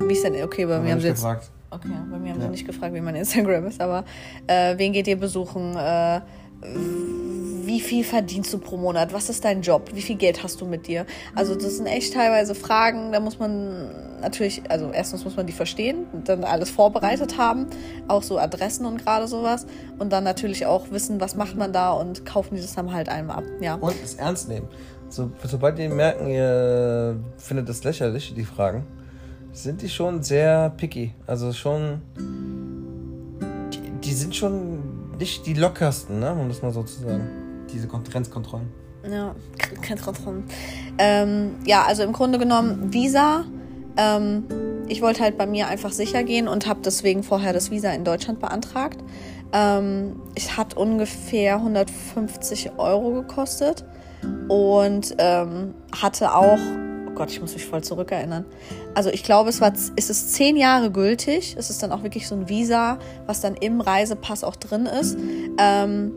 Wie 0.00 0.12
ist 0.12 0.24
denn, 0.24 0.42
okay, 0.42 0.66
bei 0.66 0.78
mir 0.78 0.86
wir 0.86 0.92
haben 0.92 1.00
sie 1.00 1.08
jetzt, 1.08 1.18
gefragt. 1.18 1.50
Okay, 1.70 1.88
bei 2.10 2.18
mir 2.18 2.30
haben 2.32 2.38
Ja. 2.40 2.46
sie 2.46 2.50
nicht 2.50 2.66
gefragt, 2.66 2.94
wie 2.94 3.00
mein 3.00 3.14
Instagram 3.16 3.66
ist, 3.66 3.80
aber 3.80 4.04
äh, 4.46 4.76
wen 4.78 4.92
geht 4.92 5.06
ihr 5.06 5.18
besuchen? 5.18 5.76
Äh, 5.76 6.20
wie 7.64 7.80
viel 7.80 8.02
verdienst 8.02 8.52
du 8.52 8.58
pro 8.58 8.76
Monat? 8.76 9.12
Was 9.12 9.28
ist 9.28 9.44
dein 9.44 9.62
Job? 9.62 9.90
Wie 9.94 10.00
viel 10.02 10.16
Geld 10.16 10.42
hast 10.42 10.60
du 10.60 10.64
mit 10.66 10.86
dir? 10.88 11.06
Also 11.36 11.54
das 11.54 11.76
sind 11.76 11.86
echt 11.86 12.14
teilweise 12.14 12.54
Fragen, 12.54 13.12
da 13.12 13.20
muss 13.20 13.38
man 13.38 13.90
natürlich, 14.20 14.62
also 14.68 14.90
erstens 14.90 15.24
muss 15.24 15.36
man 15.36 15.46
die 15.46 15.52
verstehen, 15.52 16.06
dann 16.24 16.42
alles 16.44 16.70
vorbereitet 16.70 17.38
haben, 17.38 17.66
auch 18.08 18.22
so 18.22 18.38
Adressen 18.38 18.86
und 18.86 19.04
gerade 19.04 19.28
sowas 19.28 19.66
und 19.98 20.12
dann 20.12 20.24
natürlich 20.24 20.66
auch 20.66 20.90
wissen, 20.90 21.20
was 21.20 21.36
macht 21.36 21.56
man 21.56 21.72
da 21.72 21.92
und 21.92 22.24
kaufen 22.26 22.56
die 22.56 22.60
das 22.62 22.74
dann 22.74 22.92
halt 22.92 23.08
einem 23.08 23.30
ab. 23.30 23.44
Ja. 23.60 23.74
Und 23.74 23.94
es 24.02 24.14
ernst 24.14 24.48
nehmen. 24.48 24.66
So, 25.10 25.30
sobald 25.44 25.78
die 25.78 25.88
merken, 25.88 26.28
ihr 26.28 27.16
findet 27.36 27.68
es 27.68 27.84
lächerlich, 27.84 28.34
die 28.34 28.44
Fragen, 28.44 28.84
sind 29.52 29.82
die 29.82 29.88
schon 29.88 30.22
sehr 30.22 30.70
picky. 30.70 31.14
Also 31.26 31.52
schon. 31.52 32.02
Die, 33.72 33.90
die 34.04 34.12
sind 34.12 34.34
schon 34.34 35.16
nicht 35.18 35.46
die 35.46 35.54
lockersten, 35.54 36.20
ne? 36.20 36.32
um 36.32 36.48
das 36.48 36.62
mal 36.62 36.72
so 36.72 36.82
zu 36.82 37.00
sagen. 37.00 37.66
Diese 37.72 37.86
Konkurrenzkontrollen. 37.86 38.68
Ja, 39.08 39.34
kein 39.82 40.00
Kontrollen. 40.00 40.44
Ähm, 40.98 41.56
ja, 41.64 41.84
also 41.84 42.02
im 42.02 42.12
Grunde 42.12 42.38
genommen 42.38 42.92
Visa. 42.92 43.44
Ähm, 43.96 44.44
ich 44.88 45.02
wollte 45.02 45.22
halt 45.22 45.36
bei 45.36 45.46
mir 45.46 45.68
einfach 45.68 45.92
sicher 45.92 46.24
gehen 46.24 46.48
und 46.48 46.66
habe 46.66 46.80
deswegen 46.84 47.22
vorher 47.22 47.52
das 47.52 47.70
Visa 47.70 47.90
in 47.90 48.04
Deutschland 48.04 48.40
beantragt. 48.40 48.98
Ähm, 49.52 50.20
es 50.34 50.56
hat 50.56 50.76
ungefähr 50.76 51.56
150 51.56 52.72
Euro 52.78 53.12
gekostet 53.12 53.84
und 54.48 55.14
ähm, 55.18 55.74
hatte 56.00 56.34
auch, 56.34 56.58
oh 57.08 57.10
Gott, 57.14 57.30
ich 57.30 57.40
muss 57.40 57.54
mich 57.54 57.64
voll 57.64 57.82
zurückerinnern. 57.82 58.44
Also 58.98 59.10
ich 59.10 59.22
glaube, 59.22 59.48
es 59.48 59.60
war, 59.60 59.72
es 59.94 60.10
ist 60.10 60.34
zehn 60.34 60.56
Jahre 60.56 60.90
gültig. 60.90 61.54
Es 61.56 61.70
ist 61.70 61.84
dann 61.84 61.92
auch 61.92 62.02
wirklich 62.02 62.26
so 62.26 62.34
ein 62.34 62.48
Visa, 62.48 62.98
was 63.26 63.40
dann 63.40 63.54
im 63.54 63.80
Reisepass 63.80 64.42
auch 64.42 64.56
drin 64.56 64.86
ist. 64.86 65.16
Ähm, 65.56 66.10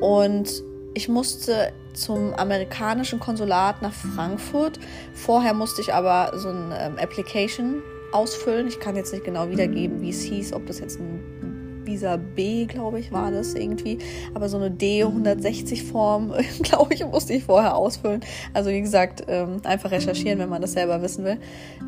und 0.00 0.50
ich 0.94 1.08
musste 1.08 1.72
zum 1.94 2.34
amerikanischen 2.34 3.20
Konsulat 3.20 3.80
nach 3.80 3.92
Frankfurt. 3.92 4.80
Vorher 5.14 5.54
musste 5.54 5.82
ich 5.82 5.94
aber 5.94 6.36
so 6.36 6.48
ein 6.48 6.72
ähm, 6.76 6.98
Application 7.00 7.80
ausfüllen. 8.10 8.66
Ich 8.66 8.80
kann 8.80 8.96
jetzt 8.96 9.12
nicht 9.12 9.24
genau 9.24 9.48
wiedergeben, 9.48 10.00
wie 10.00 10.10
es 10.10 10.22
hieß, 10.22 10.54
ob 10.54 10.66
das 10.66 10.80
jetzt 10.80 10.98
ein 10.98 11.41
Visa 11.84 12.16
B, 12.16 12.66
glaube 12.66 13.00
ich, 13.00 13.12
war 13.12 13.30
das 13.30 13.54
irgendwie. 13.54 13.98
Aber 14.34 14.48
so 14.48 14.56
eine 14.56 14.70
D160-Form, 14.70 16.34
glaube 16.62 16.94
ich, 16.94 17.04
musste 17.06 17.32
ich 17.34 17.44
vorher 17.44 17.76
ausfüllen. 17.76 18.20
Also 18.54 18.70
wie 18.70 18.80
gesagt, 18.80 19.24
ähm, 19.28 19.60
einfach 19.64 19.90
recherchieren, 19.90 20.38
wenn 20.38 20.48
man 20.48 20.62
das 20.62 20.72
selber 20.72 21.02
wissen 21.02 21.24
will. 21.24 21.38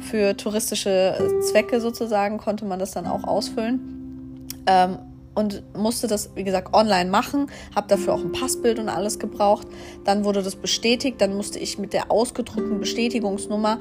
Für 0.01 0.37
touristische 0.37 1.17
Zwecke 1.51 1.81
sozusagen 1.81 2.39
konnte 2.39 2.65
man 2.65 2.79
das 2.79 2.93
dann 2.93 3.07
auch 3.07 3.25
ausfüllen. 3.25 4.49
Ähm, 4.67 4.99
und 5.35 5.63
musste 5.77 6.07
das, 6.07 6.31
wie 6.37 6.45
gesagt, 6.45 6.75
online 6.75 7.11
machen. 7.11 7.51
Habe 7.75 7.89
dafür 7.89 8.15
auch 8.15 8.21
ein 8.21 8.33
Passbild 8.33 8.79
und 8.79 8.89
alles 8.89 9.19
gebraucht. 9.19 9.67
Dann 10.05 10.25
wurde 10.25 10.43
das 10.43 10.57
bestätigt. 10.57 11.21
Dann 11.21 11.37
musste 11.37 11.59
ich 11.59 11.79
mit 11.79 11.93
der 11.93 12.11
ausgedruckten 12.11 12.79
Bestätigungsnummer 12.79 13.79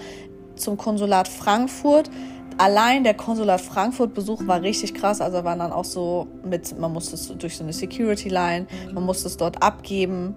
zum 0.56 0.78
Konsulat 0.78 1.28
Frankfurt. 1.28 2.10
Allein 2.58 3.04
der 3.04 3.14
Konsulat 3.16 3.62
Frankfurt-Besuch 3.62 4.48
war 4.48 4.62
richtig 4.62 4.94
krass. 4.94 5.22
Also 5.22 5.44
waren 5.44 5.60
dann 5.60 5.72
auch 5.72 5.86
so 5.86 6.28
mit, 6.44 6.78
man 6.80 6.94
musste 6.94 7.16
es 7.16 7.28
durch 7.38 7.58
so 7.58 7.64
eine 7.64 7.74
Security-Line, 7.74 8.68
man 8.94 9.04
musste 9.04 9.28
es 9.28 9.38
dort 9.38 9.62
abgeben. 9.64 10.36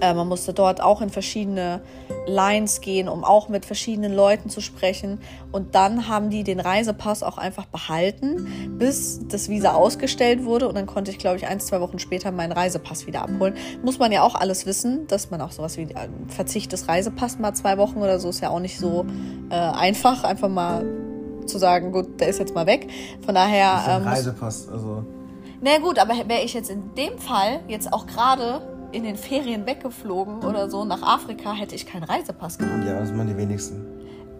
Äh, 0.00 0.14
man 0.14 0.28
musste 0.28 0.52
dort 0.52 0.82
auch 0.82 1.00
in 1.00 1.10
verschiedene 1.10 1.80
Lines 2.26 2.80
gehen, 2.80 3.08
um 3.08 3.24
auch 3.24 3.48
mit 3.48 3.64
verschiedenen 3.64 4.14
Leuten 4.14 4.50
zu 4.50 4.60
sprechen. 4.60 5.20
Und 5.52 5.74
dann 5.74 6.08
haben 6.08 6.30
die 6.30 6.44
den 6.44 6.60
Reisepass 6.60 7.22
auch 7.22 7.38
einfach 7.38 7.66
behalten, 7.66 8.76
bis 8.78 9.20
das 9.28 9.48
Visa 9.48 9.74
ausgestellt 9.74 10.44
wurde. 10.44 10.68
Und 10.68 10.76
dann 10.76 10.86
konnte 10.86 11.10
ich, 11.10 11.18
glaube 11.18 11.36
ich, 11.36 11.46
ein, 11.46 11.60
zwei 11.60 11.80
Wochen 11.80 11.98
später 11.98 12.32
meinen 12.32 12.52
Reisepass 12.52 13.06
wieder 13.06 13.22
abholen. 13.22 13.54
Muss 13.82 13.98
man 13.98 14.12
ja 14.12 14.22
auch 14.22 14.34
alles 14.34 14.66
wissen, 14.66 15.06
dass 15.06 15.30
man 15.30 15.40
auch 15.40 15.52
sowas 15.52 15.76
wie 15.76 15.82
äh, 15.82 16.08
Verzicht 16.28 16.72
des 16.72 16.88
Reisepass 16.88 17.38
mal 17.38 17.54
zwei 17.54 17.78
Wochen 17.78 17.98
oder 17.98 18.18
so 18.18 18.30
ist 18.30 18.40
ja 18.40 18.50
auch 18.50 18.60
nicht 18.60 18.78
so 18.78 19.06
äh, 19.50 19.54
einfach. 19.54 20.24
Einfach 20.24 20.48
mal 20.48 21.03
zu 21.46 21.58
sagen, 21.58 21.92
gut, 21.92 22.20
der 22.20 22.28
ist 22.28 22.38
jetzt 22.38 22.54
mal 22.54 22.66
weg. 22.66 22.88
Von 23.24 23.34
daher. 23.34 23.72
Das 23.74 23.82
ist 23.82 23.88
ähm, 23.88 24.08
Reisepass, 24.08 24.68
also. 24.68 25.04
Na 25.60 25.78
gut, 25.78 25.98
aber 25.98 26.14
wäre 26.28 26.42
ich 26.42 26.54
jetzt 26.54 26.70
in 26.70 26.94
dem 26.94 27.18
Fall 27.18 27.60
jetzt 27.68 27.92
auch 27.92 28.06
gerade 28.06 28.60
in 28.92 29.02
den 29.02 29.16
Ferien 29.16 29.66
weggeflogen 29.66 30.44
oder 30.44 30.70
so 30.70 30.84
nach 30.84 31.02
Afrika, 31.02 31.52
hätte 31.52 31.74
ich 31.74 31.86
keinen 31.86 32.04
Reisepass 32.04 32.58
gehabt. 32.58 32.84
Ja, 32.84 33.00
das 33.00 33.10
machen 33.10 33.28
die 33.28 33.36
wenigsten. 33.36 33.86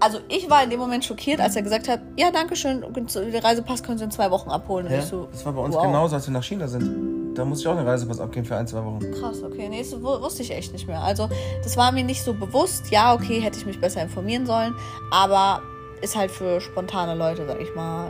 Also 0.00 0.18
ich 0.28 0.50
war 0.50 0.62
in 0.62 0.70
dem 0.70 0.80
Moment 0.80 1.04
schockiert, 1.04 1.40
als 1.40 1.56
er 1.56 1.62
gesagt 1.62 1.88
hat, 1.88 2.00
ja, 2.18 2.30
danke 2.30 2.56
schön, 2.56 2.84
den 2.94 3.36
Reisepass 3.42 3.82
können 3.82 3.96
Sie 3.96 4.04
in 4.04 4.10
zwei 4.10 4.30
Wochen 4.30 4.50
abholen. 4.50 4.86
Ja, 4.90 5.00
so, 5.00 5.28
das 5.32 5.46
war 5.46 5.52
bei 5.54 5.62
uns 5.62 5.74
wow. 5.74 5.84
genauso, 5.84 6.14
als 6.16 6.26
wir 6.26 6.32
nach 6.34 6.42
China 6.42 6.68
sind. 6.68 7.34
Da 7.34 7.44
musste 7.44 7.62
ich 7.62 7.68
auch 7.72 7.76
einen 7.78 7.86
Reisepass 7.86 8.20
abgeben 8.20 8.44
für 8.44 8.56
ein, 8.56 8.66
zwei 8.66 8.84
Wochen. 8.84 9.00
Krass, 9.18 9.42
okay. 9.42 9.68
Nee, 9.68 9.78
das 9.82 9.92
wu- 10.00 10.20
wusste 10.20 10.42
ich 10.42 10.50
echt 10.52 10.72
nicht 10.72 10.86
mehr. 10.86 11.00
Also, 11.02 11.28
das 11.62 11.76
war 11.76 11.90
mir 11.90 12.04
nicht 12.04 12.22
so 12.22 12.34
bewusst. 12.34 12.90
Ja, 12.90 13.14
okay, 13.14 13.40
hätte 13.40 13.58
ich 13.58 13.66
mich 13.66 13.80
besser 13.80 14.02
informieren 14.02 14.46
sollen. 14.46 14.74
Aber 15.10 15.62
ist 16.02 16.16
halt 16.16 16.30
für 16.30 16.60
spontane 16.60 17.14
Leute, 17.14 17.46
sag 17.46 17.60
ich 17.60 17.74
mal, 17.74 18.06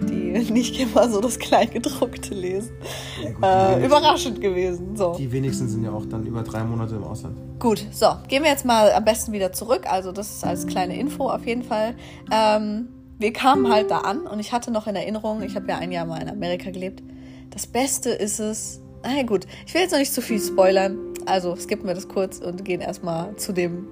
äh, 0.00 0.04
die 0.06 0.52
nicht 0.52 0.78
immer 0.78 1.08
so 1.08 1.20
das 1.20 1.38
Kleingedruckte 1.38 2.34
lesen. 2.34 2.72
Ja, 3.22 3.30
gut, 3.30 3.44
Äh, 3.82 3.86
überraschend 3.86 4.40
gewesen. 4.40 4.96
So. 4.96 5.14
die 5.18 5.30
wenigsten 5.32 5.68
sind 5.68 5.84
ja 5.84 5.90
auch 5.92 6.06
dann 6.06 6.24
über 6.26 6.42
drei 6.42 6.64
Monate 6.64 6.94
im 6.96 7.04
Ausland. 7.04 7.36
Gut, 7.58 7.84
so, 7.92 8.06
gehen 8.28 8.42
wir 8.42 8.50
jetzt 8.50 8.64
mal 8.64 8.92
am 8.92 9.04
besten 9.04 9.32
wieder 9.32 9.52
zurück. 9.52 9.82
Also, 9.86 10.12
das 10.12 10.30
ist 10.36 10.44
als 10.44 10.66
kleine 10.66 10.98
Info 10.98 11.28
auf 11.28 11.46
jeden 11.46 11.62
Fall. 11.62 11.94
Ähm, 12.32 12.88
wir 13.18 13.32
kamen 13.32 13.72
halt 13.72 13.90
da 13.90 13.98
an 13.98 14.26
und 14.26 14.40
ich 14.40 14.52
hatte 14.52 14.70
noch 14.70 14.86
in 14.86 14.94
Erinnerung, 14.96 15.42
ich 15.42 15.56
habe 15.56 15.66
ja 15.68 15.78
ein 15.78 15.90
Jahr 15.92 16.04
mal 16.04 16.20
in 16.20 16.28
Amerika 16.28 16.70
gelebt. 16.70 17.02
Das 17.50 17.66
Beste 17.66 18.10
ist 18.10 18.38
es. 18.40 18.80
Na 19.02 19.22
gut, 19.22 19.46
ich 19.66 19.72
will 19.72 19.80
jetzt 19.82 19.92
noch 19.92 19.98
nicht 20.00 20.12
zu 20.12 20.20
viel 20.20 20.40
spoilern. 20.40 20.98
Also 21.26 21.56
skippen 21.56 21.86
wir 21.86 21.94
das 21.94 22.08
kurz 22.08 22.38
und 22.38 22.64
gehen 22.64 22.80
erstmal 22.80 23.34
zu 23.36 23.52
dem, 23.52 23.86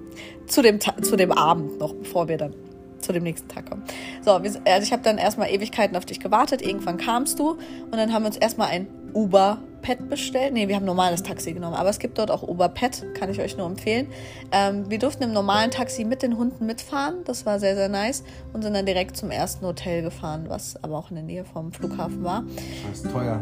zu, 0.45 0.61
dem, 0.61 0.79
zu 1.01 1.15
dem 1.15 1.31
Abend 1.31 1.79
noch, 1.79 1.93
bevor 1.93 2.27
wir 2.27 2.37
dann 2.37 2.53
zu 2.99 3.13
dem 3.13 3.23
nächsten 3.23 3.47
Tag 3.47 3.69
kommen. 3.69 3.83
So, 4.23 4.31
also 4.31 4.59
ich 4.81 4.91
habe 4.91 5.03
dann 5.03 5.17
erstmal 5.17 5.49
Ewigkeiten 5.49 5.95
auf 5.95 6.05
dich 6.05 6.19
gewartet. 6.19 6.61
Irgendwann 6.61 6.97
kamst 6.97 7.39
du 7.39 7.51
und 7.51 7.93
dann 7.95 8.13
haben 8.13 8.23
wir 8.23 8.27
uns 8.27 8.37
erstmal 8.37 8.69
ein 8.69 8.87
Uber-Pet 9.13 10.09
bestellt. 10.09 10.53
Nee, 10.53 10.67
wir 10.67 10.75
haben 10.75 10.83
ein 10.83 10.87
normales 10.87 11.23
Taxi 11.23 11.53
genommen, 11.53 11.75
aber 11.75 11.89
es 11.89 11.99
gibt 11.99 12.17
dort 12.17 12.29
auch 12.29 12.43
Uber-Pet, 12.43 13.15
kann 13.15 13.29
ich 13.29 13.39
euch 13.39 13.57
nur 13.57 13.65
empfehlen. 13.65 14.07
Ähm, 14.51 14.89
wir 14.89 14.99
durften 14.99 15.23
im 15.23 15.31
normalen 15.31 15.71
Taxi 15.71 16.03
mit 16.03 16.21
den 16.21 16.37
Hunden 16.37 16.65
mitfahren, 16.65 17.23
das 17.23 17.45
war 17.45 17.59
sehr, 17.59 17.75
sehr 17.75 17.89
nice 17.89 18.23
und 18.53 18.61
sind 18.61 18.73
dann 18.73 18.85
direkt 18.85 19.15
zum 19.15 19.31
ersten 19.31 19.65
Hotel 19.65 20.01
gefahren, 20.01 20.45
was 20.49 20.83
aber 20.83 20.97
auch 20.97 21.09
in 21.09 21.15
der 21.15 21.23
Nähe 21.23 21.45
vom 21.45 21.71
Flughafen 21.71 22.23
war. 22.23 22.43
Das 22.89 22.99
ist 22.99 23.11
teuer. 23.11 23.41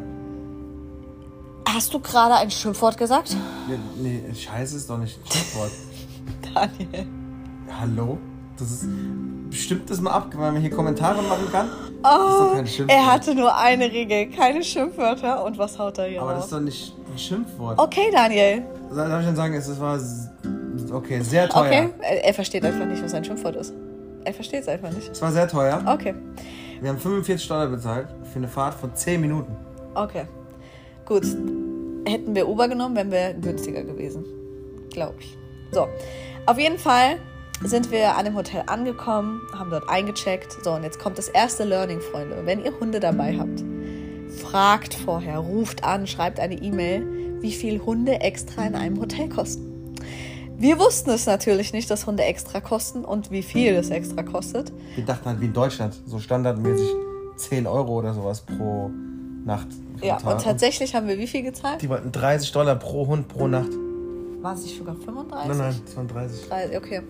Hast 1.68 1.92
du 1.92 2.00
gerade 2.00 2.36
ein 2.36 2.52
Schimpfwort 2.52 2.98
gesagt? 2.98 3.36
Nee, 3.68 3.80
nee 3.98 4.36
Scheiße 4.36 4.78
ist 4.78 4.88
doch 4.90 5.00
nicht 5.00 5.18
ein 5.18 5.32
Schimpfwort. 5.32 5.72
Daniel. 6.54 7.08
Hallo? 7.80 8.20
Das 8.60 8.72
ist. 8.72 8.86
Bestimmt 9.50 9.88
das 9.90 10.02
mal 10.02 10.12
ab, 10.12 10.30
weil 10.36 10.52
man 10.52 10.62
hier 10.62 10.72
Kommentare 10.72 11.22
machen 11.22 11.48
kann. 11.52 11.68
das 12.02 12.12
ist 12.34 12.40
doch 12.40 12.54
kein 12.56 12.68
Schimpfwort. 12.68 12.90
Er 13.00 13.06
hatte 13.12 13.36
nur 13.36 13.56
eine 13.56 13.86
Regel, 13.92 14.30
keine 14.32 14.64
Schimpfwörter 14.64 15.44
und 15.46 15.58
was 15.60 15.78
haut 15.78 15.98
er 16.00 16.08
hier 16.08 16.22
Aber 16.22 16.32
das 16.34 16.40
raus? 16.40 16.46
ist 16.46 16.54
doch 16.54 16.60
nicht 16.62 16.94
ein 17.12 17.18
Schimpfwort. 17.20 17.80
Okay, 17.80 18.10
Daniel. 18.12 18.64
Darf 18.96 19.20
ich 19.20 19.26
dann 19.28 19.36
sagen, 19.36 19.54
es 19.54 19.80
war. 19.80 20.00
Okay, 20.92 21.22
sehr 21.22 21.48
teuer. 21.50 21.66
Okay, 21.68 21.90
er, 22.02 22.26
er 22.26 22.34
versteht 22.34 22.66
einfach 22.66 22.86
nicht, 22.86 23.04
was 23.04 23.14
ein 23.14 23.24
Schimpfwort 23.24 23.56
ist. 23.58 23.74
Er 24.24 24.34
versteht 24.34 24.62
es 24.62 24.68
einfach 24.68 24.92
nicht. 24.92 25.10
Es 25.12 25.22
war 25.22 25.32
sehr 25.32 25.48
teuer. 25.48 25.84
Okay, 25.86 26.16
Wir 26.82 26.90
haben 26.90 26.98
45 27.00 27.48
Dollar 27.48 27.68
bezahlt 27.68 28.08
für 28.32 28.38
eine 28.40 28.48
Fahrt 28.48 28.74
von 28.74 28.96
10 28.96 29.22
Minuten. 29.22 29.56
okay. 29.96 30.26
Gut. 31.06 31.26
Hätten 32.06 32.34
wir 32.34 32.48
Uber 32.48 32.68
genommen, 32.68 32.96
wären 32.96 33.12
wir 33.12 33.34
günstiger 33.34 33.84
gewesen. 33.84 34.24
Glaube 34.92 35.16
ich. 35.20 35.38
So, 35.72 35.88
auf 36.46 36.58
jeden 36.58 36.78
Fall 36.78 37.18
sind 37.66 37.92
wir 37.92 38.18
an 38.18 38.26
dem 38.26 38.36
Hotel 38.36 38.64
angekommen, 38.68 39.42
haben 39.58 39.70
dort 39.70 39.90
eingecheckt. 39.90 40.58
So, 40.64 40.74
und 40.74 40.84
jetzt 40.84 41.00
kommt 41.00 41.18
das 41.18 41.30
erste 41.30 41.64
Learning, 41.64 42.02
Freunde. 42.02 42.46
Wenn 42.46 42.64
ihr 42.64 42.78
Hunde 42.80 43.00
dabei 43.00 43.38
habt, 43.38 43.64
fragt 44.42 44.94
vorher, 44.94 45.40
ruft 45.40 45.84
an, 45.84 46.08
schreibt 46.08 46.40
eine 46.40 46.56
E-Mail, 46.56 47.42
wie 47.42 47.52
viel 47.52 47.82
Hunde 47.82 48.22
extra 48.22 48.66
in 48.66 48.76
einem 48.76 49.00
Hotel 49.00 49.30
kosten. 49.30 49.96
Wir 50.58 50.80
wussten 50.80 51.10
es 51.10 51.26
natürlich 51.26 51.74
nicht, 51.74 51.90
dass 51.90 52.06
Hunde 52.06 52.24
extra 52.24 52.62
kosten 52.62 53.04
und 53.04 53.32
wie 53.32 53.44
viel 53.44 53.74
es 53.74 53.90
extra 53.90 54.24
kostet. 54.24 54.72
Wir 54.96 55.04
dachten 55.04 55.26
halt 55.26 55.42
wie 55.42 55.46
in 55.46 55.54
Deutschland, 55.54 55.96
so 56.06 56.20
standardmäßig 56.20 56.88
10 57.36 57.68
Euro 57.68 58.00
oder 58.00 58.14
sowas 58.14 58.42
pro 58.42 58.90
Nacht. 59.46 59.68
pro 60.00 60.06
Ja, 60.06 60.18
Tag. 60.18 60.34
und 60.34 60.42
tatsächlich 60.42 60.96
haben 60.96 61.08
wir 61.08 61.18
wie 61.18 61.28
viel 61.28 61.44
gezahlt? 61.44 61.82
Die 61.82 61.90
wollten 61.90 62.12
30 62.12 62.52
Dollar 62.52 62.76
pro 62.76 63.08
Hund 63.08 63.28
pro 63.28 63.48
Nacht. 63.48 63.72
War 64.42 64.54
es 64.54 64.64
nicht 64.64 64.78
sogar 64.78 64.96
35? 64.96 65.48
Nein, 65.48 65.58
nein, 65.58 65.82
das 65.86 65.98
waren 65.98 66.08
30. 66.08 66.48
30, 66.50 66.78
okay. 66.78 67.02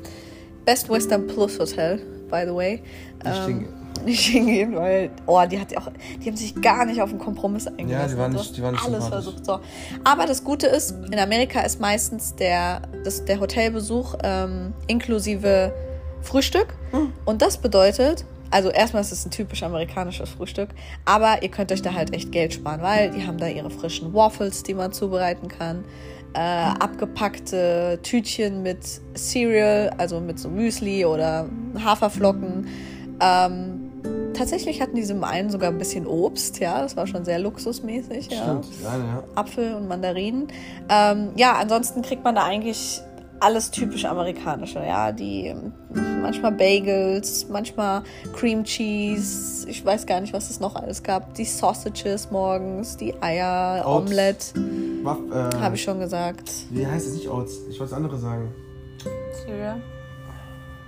Best 0.66 0.90
Western 0.90 1.28
Plus 1.28 1.60
Hotel, 1.60 1.98
by 2.30 2.44
the 2.46 2.54
way. 2.56 2.82
Nicht 3.24 3.38
Ähm, 3.38 3.46
hingehen. 3.48 3.74
Nicht 4.06 4.26
hingehen, 4.28 4.76
weil, 4.76 5.12
oh, 5.28 5.42
die, 5.50 5.60
hat 5.60 5.76
auch, 5.78 5.90
die 6.22 6.28
haben 6.30 6.36
sich 6.36 6.60
gar 6.62 6.86
nicht 6.86 7.02
auf 7.02 7.10
einen 7.12 7.20
Kompromiss 7.20 7.68
eingelassen. 7.68 7.92
Ja, 7.92 8.08
die 8.08 8.18
waren 8.18 8.32
nicht- 8.34 8.58
die 8.58 8.62
waren 8.64 8.74
nicht 8.74 8.84
Alles 8.86 9.08
versucht, 9.08 9.46
so. 9.46 9.60
Aber 10.04 10.26
das 10.26 10.44
Gute 10.44 10.68
ist, 10.68 10.92
in 11.12 11.20
Amerika 11.20 11.62
ist 11.62 11.80
meistens 11.80 12.36
der, 12.36 12.82
das, 13.04 13.24
der 13.26 13.40
Hotelbesuch 13.40 14.16
ähm, 14.24 14.74
inklusive 14.88 15.74
Frühstück. 16.22 16.74
Hm. 16.92 17.14
Und 17.26 17.42
das 17.42 17.58
bedeutet, 17.58 18.26
also 18.50 18.70
erstmal 18.70 19.02
ist 19.04 19.12
es 19.12 19.26
ein 19.26 19.32
typisch 19.32 19.64
amerikanisches 19.64 20.30
Frühstück, 20.30 20.70
aber 21.06 21.42
ihr 21.44 21.50
könnt 21.50 21.72
euch 21.72 21.82
da 21.82 21.94
halt 21.94 22.14
echt 22.14 22.32
Geld 22.32 22.54
sparen, 22.54 22.82
weil 22.82 23.12
die 23.12 23.26
haben 23.26 23.38
da 23.38 23.48
ihre 23.48 23.70
frischen 23.70 24.14
Waffles, 24.14 24.64
die 24.64 24.74
man 24.74 24.92
zubereiten 24.92 25.48
kann, 25.48 25.84
äh, 26.34 26.40
abgepackte 26.40 28.00
Tütchen 28.04 28.64
mit 28.64 28.80
Cereal, 29.16 29.92
also 29.98 30.20
mit 30.20 30.40
so 30.40 30.50
Müsli 30.50 31.06
oder 31.06 31.48
Haferflocken. 31.84 32.68
Ähm, 33.20 33.92
tatsächlich 34.34 34.82
hatten 34.82 34.96
diese 34.96 35.22
einen 35.24 35.50
sogar 35.50 35.70
ein 35.70 35.78
bisschen 35.78 36.08
Obst, 36.08 36.60
ja, 36.60 36.82
das 36.82 36.98
war 36.98 37.08
schon 37.08 37.24
sehr 37.24 37.40
luxusmäßig. 37.40 38.30
Ja. 38.30 38.44
Stimmt, 38.44 38.68
ja, 38.84 38.98
ja. 38.98 39.24
Apfel 39.36 39.76
und 39.76 39.88
Mandarinen. 39.88 40.48
Ähm, 40.90 41.30
ja, 41.36 41.54
ansonsten 41.54 42.02
kriegt 42.02 42.24
man 42.24 42.36
da 42.36 42.44
eigentlich 42.44 43.02
alles 43.40 43.72
typisch 43.72 44.06
amerikanische, 44.06 44.80
ja, 44.80 45.12
die 45.12 45.54
manchmal 46.22 46.54
Bagels, 46.54 47.48
manchmal 47.50 48.04
Cream 48.34 48.64
Cheese, 48.64 49.70
ich 49.70 49.86
weiß 49.86 50.06
gar 50.06 50.22
nicht, 50.22 50.34
was 50.34 50.50
es 50.50 50.62
noch 50.62 50.76
alles 50.76 51.04
gab, 51.04 51.34
die 51.34 51.44
Sausages 51.44 52.32
morgens, 52.32 52.96
die 52.96 53.14
Eier. 53.22 53.84
Omelette, 53.86 54.54
Waff, 55.04 55.18
äh, 55.32 55.58
habe 55.60 55.76
ich 55.76 55.84
schon 55.84 56.00
gesagt. 56.00 56.50
Wie 56.72 56.86
heißt 56.86 57.08
es 57.08 57.14
nicht 57.16 57.30
Oats? 57.30 57.62
Ich 57.70 57.80
wollte 57.80 57.92
das 57.92 57.94
andere 57.94 58.18
sagen. 58.18 58.52
Cereal, 59.46 59.82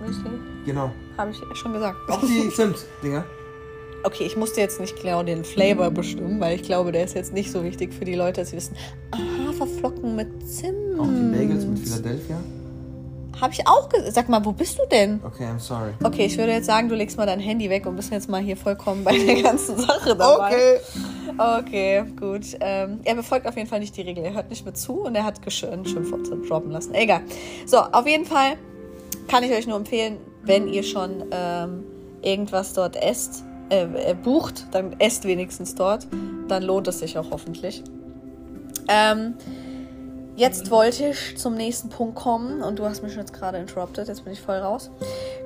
Müsli, 0.00 0.30
Genau. 0.64 0.90
habe 1.18 1.30
ich 1.30 1.40
schon 1.58 1.72
gesagt. 1.72 1.96
Auch 2.08 2.20
die 2.20 2.48
Zimt-Dinger. 2.48 3.24
Okay, 4.04 4.24
ich 4.24 4.36
musste 4.36 4.60
jetzt 4.60 4.78
nicht 4.80 5.00
genau 5.00 5.22
den 5.22 5.44
Flavor 5.44 5.90
bestimmen, 5.90 6.38
weil 6.40 6.54
ich 6.54 6.62
glaube, 6.62 6.92
der 6.92 7.04
ist 7.04 7.14
jetzt 7.14 7.32
nicht 7.32 7.50
so 7.50 7.64
wichtig 7.64 7.92
für 7.92 8.04
die 8.04 8.14
Leute, 8.14 8.40
dass 8.40 8.50
sie 8.50 8.56
wissen, 8.56 8.76
ah, 9.10 9.18
Haferflocken 9.48 10.14
mit 10.14 10.28
Zimt. 10.48 10.98
Auch 10.98 11.06
die 11.06 11.36
Bagels 11.36 11.64
mit 11.66 11.78
Philadelphia. 11.80 12.36
Habe 13.40 13.52
ich 13.52 13.66
auch 13.66 13.88
gesagt. 13.88 14.14
Sag 14.14 14.28
mal, 14.28 14.44
wo 14.44 14.52
bist 14.52 14.78
du 14.78 14.82
denn? 14.90 15.20
Okay, 15.24 15.44
I'm 15.44 15.58
sorry. 15.58 15.90
Okay, 16.02 16.24
ich 16.26 16.38
würde 16.38 16.52
jetzt 16.52 16.66
sagen, 16.66 16.88
du 16.88 16.94
legst 16.94 17.16
mal 17.16 17.26
dein 17.26 17.40
Handy 17.40 17.68
weg 17.68 17.86
und 17.86 17.96
bist 17.96 18.10
jetzt 18.10 18.28
mal 18.28 18.40
hier 18.40 18.56
vollkommen 18.56 19.04
bei 19.04 19.16
der 19.16 19.42
ganzen 19.42 19.76
Sache 19.78 20.16
dabei. 20.16 20.80
Okay, 21.36 22.04
gut. 22.18 22.44
Ähm, 22.60 23.00
er 23.04 23.14
befolgt 23.14 23.46
auf 23.46 23.56
jeden 23.56 23.68
Fall 23.68 23.80
nicht 23.80 23.96
die 23.96 24.02
Regel. 24.02 24.24
Er 24.24 24.32
hört 24.34 24.48
nicht 24.48 24.64
mit 24.64 24.76
zu 24.78 25.00
und 25.02 25.14
er 25.14 25.24
hat 25.24 25.40
gesch- 25.40 25.68
ein 25.70 25.84
Schimpfwort 25.84 26.28
droppen 26.48 26.70
lassen. 26.70 26.94
Egal. 26.94 27.20
So, 27.66 27.78
auf 27.78 28.06
jeden 28.06 28.24
Fall 28.24 28.56
kann 29.28 29.44
ich 29.44 29.52
euch 29.52 29.66
nur 29.66 29.76
empfehlen, 29.76 30.16
wenn 30.42 30.68
ihr 30.68 30.82
schon 30.82 31.24
ähm, 31.30 31.84
irgendwas 32.22 32.72
dort 32.72 32.96
esst, 32.96 33.44
äh, 33.68 33.82
äh, 34.10 34.14
bucht, 34.14 34.66
dann 34.70 34.94
esst 34.98 35.24
wenigstens 35.26 35.74
dort. 35.74 36.06
Dann 36.48 36.62
lohnt 36.62 36.88
es 36.88 37.00
sich 37.00 37.18
auch 37.18 37.30
hoffentlich. 37.30 37.82
Ähm, 38.88 39.34
jetzt 40.36 40.70
wollte 40.70 41.08
ich 41.08 41.36
zum 41.36 41.54
nächsten 41.54 41.88
Punkt 41.88 42.14
kommen 42.14 42.62
und 42.62 42.78
du 42.78 42.84
hast 42.84 43.02
mich 43.02 43.16
jetzt 43.16 43.32
gerade 43.32 43.58
interrupted. 43.58 44.06
Jetzt 44.08 44.24
bin 44.24 44.32
ich 44.32 44.40
voll 44.40 44.56
raus. 44.56 44.90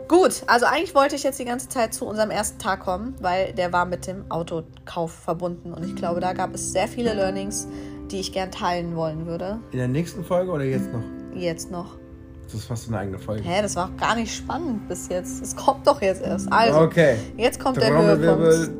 Gut, 0.09 0.43
also 0.47 0.67
eigentlich 0.67 0.95
wollte 0.95 1.15
ich 1.17 1.23
jetzt 1.23 1.39
die 1.39 1.45
ganze 1.45 1.69
Zeit 1.69 1.95
zu 1.95 2.05
unserem 2.05 2.31
ersten 2.31 2.59
Tag 2.59 2.81
kommen, 2.81 3.15
weil 3.21 3.53
der 3.53 3.73
war 3.73 3.85
mit 3.87 4.07
dem 4.07 4.31
Autokauf 4.31 5.13
verbunden. 5.13 5.73
Und 5.73 5.85
ich 5.85 5.95
glaube, 5.95 6.21
da 6.21 6.33
gab 6.33 6.55
es 6.55 6.73
sehr 6.73 6.89
viele 6.89 7.15
Learnings, 7.15 7.69
die 8.11 8.21
ich 8.21 8.33
gern 8.33 8.51
teilen 8.51 8.97
wollen 8.97 9.27
würde. 9.27 9.61
In 9.71 9.79
der 9.79 9.89
nächsten 9.89 10.25
Folge 10.25 10.51
oder 10.51 10.65
jetzt 10.65 10.93
noch? 10.93 11.03
Jetzt 11.35 11.71
noch. 11.71 11.97
Das 12.45 12.55
ist 12.55 12.65
fast 12.65 12.89
eine 12.89 12.99
eigene 12.99 13.19
Folge. 13.21 13.45
Hä, 13.45 13.63
das 13.63 13.77
war 13.77 13.87
auch 13.87 13.97
gar 13.97 14.17
nicht 14.17 14.35
spannend 14.35 14.89
bis 14.89 15.09
jetzt. 15.09 15.41
Es 15.41 15.55
kommt 15.55 15.87
doch 15.87 16.03
jetzt 16.03 16.23
erst. 16.23 16.53
Also, 16.53 16.81
Okay. 16.81 17.15
jetzt 17.37 17.61
kommt 17.61 17.81
der 17.81 17.97
Höhepunkt. 17.97 18.71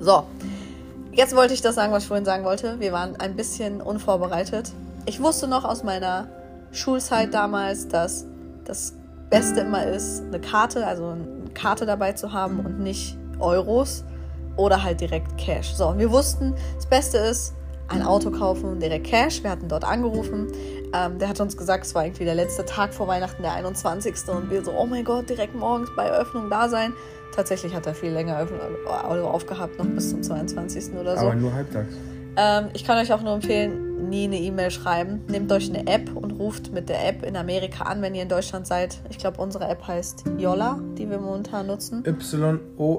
So, 0.00 0.24
jetzt 1.18 1.34
wollte 1.34 1.52
ich 1.52 1.60
das 1.60 1.74
sagen, 1.74 1.92
was 1.92 2.04
ich 2.04 2.08
vorhin 2.08 2.24
sagen 2.24 2.44
wollte. 2.44 2.78
Wir 2.78 2.92
waren 2.92 3.16
ein 3.16 3.34
bisschen 3.34 3.80
unvorbereitet. 3.80 4.70
Ich 5.04 5.20
wusste 5.20 5.48
noch 5.48 5.64
aus 5.64 5.82
meiner 5.82 6.28
Schulzeit 6.70 7.34
damals, 7.34 7.88
dass 7.88 8.24
das 8.64 8.94
Beste 9.28 9.60
immer 9.60 9.84
ist, 9.84 10.22
eine 10.22 10.40
Karte, 10.40 10.86
also 10.86 11.08
eine 11.08 11.50
Karte 11.54 11.86
dabei 11.86 12.12
zu 12.12 12.32
haben 12.32 12.60
und 12.60 12.78
nicht 12.78 13.18
Euros 13.40 14.04
oder 14.56 14.84
halt 14.84 15.00
direkt 15.00 15.36
Cash. 15.38 15.74
So, 15.74 15.98
wir 15.98 16.10
wussten, 16.12 16.54
das 16.76 16.86
Beste 16.86 17.18
ist, 17.18 17.54
ein 17.88 18.02
Auto 18.02 18.30
kaufen, 18.30 18.78
direkt 18.78 19.06
Cash. 19.06 19.42
Wir 19.42 19.50
hatten 19.50 19.68
dort 19.68 19.82
angerufen. 19.82 20.52
Ähm, 20.94 21.18
der 21.18 21.28
hat 21.28 21.40
uns 21.40 21.56
gesagt, 21.56 21.86
es 21.86 21.94
war 21.94 22.04
irgendwie 22.04 22.26
der 22.26 22.34
letzte 22.34 22.64
Tag 22.64 22.94
vor 22.94 23.08
Weihnachten, 23.08 23.42
der 23.42 23.54
21. 23.54 24.14
Und 24.28 24.50
wir 24.50 24.62
so, 24.62 24.72
oh 24.72 24.86
mein 24.86 25.04
Gott, 25.04 25.28
direkt 25.28 25.54
morgens 25.54 25.88
bei 25.96 26.04
Eröffnung 26.04 26.50
da 26.50 26.68
sein. 26.68 26.92
Tatsächlich 27.38 27.72
hat 27.72 27.86
er 27.86 27.94
viel 27.94 28.10
länger 28.10 28.48
also 29.08 29.28
aufgehabt, 29.28 29.78
noch 29.78 29.86
bis 29.86 30.10
zum 30.10 30.24
22. 30.24 30.94
oder 30.94 31.16
so. 31.16 31.24
Aber 31.26 31.36
nur 31.36 31.54
halbtags. 31.54 31.94
Ähm, 32.36 32.70
ich 32.74 32.82
kann 32.82 32.98
euch 32.98 33.12
auch 33.12 33.22
nur 33.22 33.34
empfehlen, 33.34 34.08
nie 34.08 34.24
eine 34.24 34.40
E-Mail 34.40 34.72
schreiben. 34.72 35.20
Nehmt 35.28 35.52
euch 35.52 35.72
eine 35.72 35.86
App 35.86 36.16
und 36.16 36.32
ruft 36.32 36.72
mit 36.72 36.88
der 36.88 37.08
App 37.08 37.24
in 37.24 37.36
Amerika 37.36 37.84
an, 37.84 38.02
wenn 38.02 38.16
ihr 38.16 38.22
in 38.22 38.28
Deutschland 38.28 38.66
seid. 38.66 38.98
Ich 39.08 39.18
glaube, 39.18 39.40
unsere 39.40 39.68
App 39.68 39.86
heißt 39.86 40.24
Yolla, 40.36 40.80
die 40.98 41.08
wir 41.08 41.20
momentan 41.20 41.68
nutzen. 41.68 42.02
Y-O-L-L-A. 42.04 42.96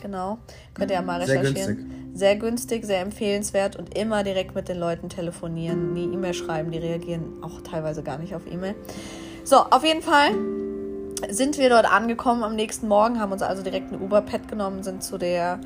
Genau. 0.00 0.38
Könnt 0.72 0.90
ihr 0.90 0.96
ja 0.96 1.02
mal 1.02 1.20
Sehr 1.26 1.42
recherchieren. 1.42 1.76
günstig. 1.76 1.96
Sehr 2.14 2.36
günstig, 2.36 2.86
sehr 2.86 3.00
empfehlenswert 3.02 3.76
und 3.76 3.94
immer 3.94 4.24
direkt 4.24 4.54
mit 4.54 4.70
den 4.70 4.78
Leuten 4.78 5.10
telefonieren, 5.10 5.92
nie 5.92 6.04
E-Mail 6.14 6.32
schreiben. 6.32 6.70
Die 6.70 6.78
reagieren 6.78 7.42
auch 7.42 7.60
teilweise 7.60 8.02
gar 8.02 8.16
nicht 8.16 8.34
auf 8.34 8.46
E-Mail. 8.50 8.74
So, 9.44 9.56
auf 9.56 9.84
jeden 9.84 10.00
Fall 10.00 10.30
sind 11.30 11.58
wir 11.58 11.68
dort 11.70 11.90
angekommen 11.90 12.42
am 12.42 12.54
nächsten 12.54 12.88
Morgen, 12.88 13.20
haben 13.20 13.32
uns 13.32 13.42
also 13.42 13.62
direkt 13.62 13.92
ein 13.92 14.00
Uber-Pad 14.00 14.48
genommen, 14.48 14.82
sind 14.82 15.02
zu 15.02 15.18
der 15.18 15.58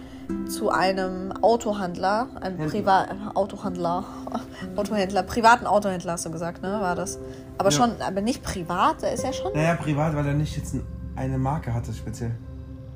zu 0.49 0.71
einem 0.71 1.33
Autohandler, 1.42 2.28
einem 2.40 2.57
Händler. 2.59 2.69
Privat 2.71 3.09
Autohandler, 3.35 4.04
Autohändler, 4.76 5.23
privaten 5.25 5.66
Autohändler 5.66 6.12
hast 6.12 6.25
du 6.25 6.30
gesagt, 6.30 6.62
ne, 6.62 6.78
war 6.80 6.95
das? 6.95 7.19
Aber 7.59 7.71
Ja. 7.71 7.76
schon, 7.76 7.90
aber 8.00 8.21
nicht 8.21 8.42
privat, 8.45 9.02
ist 9.02 9.25
ja 9.25 9.33
schon. 9.33 9.52
Naja, 9.54 9.75
privat, 9.75 10.14
weil 10.14 10.26
er 10.26 10.35
nicht 10.35 10.57
jetzt 10.57 10.75
ein- 10.75 10.85
eine 11.16 11.37
Marke 11.37 11.75
hatte 11.75 11.92
speziell. 11.92 12.30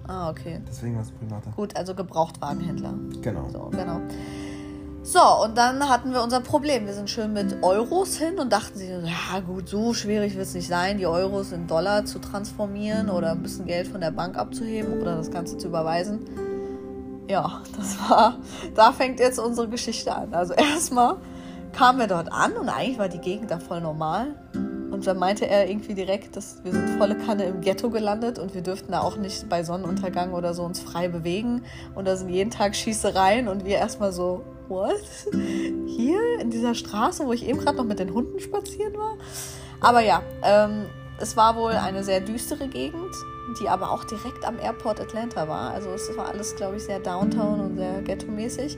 Ah, 0.07 0.31
okay. 0.31 0.61
Deswegen 0.69 0.95
war 0.95 1.03
es 1.03 1.11
privater. 1.11 1.51
Gut, 1.57 1.75
also 1.77 1.95
Gebrauchtwagenhändler. 1.95 2.95
Genau. 3.21 3.49
So, 3.51 3.71
genau. 3.71 4.01
So, 5.07 5.21
und 5.45 5.59
dann 5.59 5.87
hatten 5.91 6.15
wir 6.15 6.23
unser 6.23 6.41
Problem. 6.41 6.87
Wir 6.87 6.95
sind 6.95 7.11
schön 7.11 7.35
mit 7.35 7.63
Euros 7.63 8.17
hin 8.17 8.39
und 8.39 8.51
dachten 8.51 8.79
sich, 8.79 8.89
ja 8.89 9.41
gut, 9.41 9.69
so 9.69 9.93
schwierig 9.93 10.35
wird 10.35 10.47
es 10.47 10.55
nicht 10.55 10.67
sein, 10.67 10.97
die 10.97 11.07
Euros 11.07 11.53
in 11.53 11.67
Dollar 11.67 12.07
zu 12.07 12.19
transformieren 12.21 13.11
oder 13.11 13.33
ein 13.33 13.43
bisschen 13.43 13.67
Geld 13.67 13.87
von 13.87 14.01
der 14.01 14.13
Bank 14.13 14.39
abzuheben 14.39 15.03
oder 15.03 15.17
das 15.17 15.31
Ganze 15.31 15.59
zu 15.59 15.69
überweisen. 15.69 16.21
Ja, 17.29 17.61
das 17.77 17.99
war, 18.09 18.39
da 18.75 18.93
fängt 18.93 19.21
jetzt 19.21 19.39
unsere 19.39 19.69
Geschichte 19.69 20.15
an. 20.15 20.33
Also 20.33 20.55
erstmal 20.55 21.19
kamen 21.75 21.99
wir 21.99 22.07
dort 22.07 22.33
an 22.33 22.55
und 22.55 22.71
eigentlich 22.71 22.99
war 22.99 23.11
die 23.11 23.21
Gegend 23.21 23.51
da 23.51 23.59
voll 23.59 23.83
normal. 23.83 24.35
Und 24.91 25.07
dann 25.07 25.19
meinte 25.19 25.47
er 25.47 25.69
irgendwie 25.69 25.93
direkt, 25.93 26.35
dass 26.35 26.65
wir 26.65 26.73
sind 26.73 26.97
volle 26.97 27.19
Kanne 27.19 27.45
im 27.45 27.61
Ghetto 27.61 27.91
gelandet 27.91 28.39
und 28.39 28.55
wir 28.55 28.63
dürften 28.63 28.93
da 28.93 29.03
auch 29.03 29.19
nicht 29.19 29.51
bei 29.51 29.65
Sonnenuntergang 29.65 30.33
oder 30.33 30.55
so 30.55 30.63
uns 30.63 30.81
frei 30.81 31.09
bewegen. 31.09 31.61
Und 31.95 32.09
da 32.09 32.17
sind 32.17 32.31
jeden 32.31 32.51
Tag 32.51 32.75
Schießereien 32.75 33.49
und 33.49 33.67
wir 33.67 33.77
erstmal 33.77 34.11
so, 34.11 34.45
what? 34.69 35.03
Hier 35.87 36.41
in 36.41 36.51
dieser 36.51 36.75
Straße, 36.75 37.27
wo 37.27 37.33
ich 37.33 37.47
eben 37.47 37.59
gerade 37.59 37.77
noch 37.77 37.85
mit 37.85 37.99
den 37.99 38.13
Hunden 38.13 38.39
spazieren 38.41 38.95
war? 38.95 39.17
Aber 39.81 40.01
ja, 40.01 40.23
ähm, 40.43 40.87
es 41.21 41.37
war 41.37 41.57
wohl 41.57 41.73
eine 41.73 42.03
sehr 42.03 42.21
düstere 42.21 42.69
Gegend, 42.69 43.15
die 43.61 43.69
aber 43.69 43.91
auch 43.91 44.05
direkt 44.05 44.45
am 44.45 44.59
Airport 44.59 45.01
Atlanta 45.01 45.47
war. 45.49 45.71
Also 45.71 45.91
es 45.91 46.17
war 46.17 46.29
alles, 46.29 46.57
glaube 46.57 46.77
ich, 46.77 46.85
sehr 46.85 46.99
Downtown 46.99 47.61
und 47.61 47.77
sehr 47.77 48.03
Ghetto-mäßig. 48.03 48.77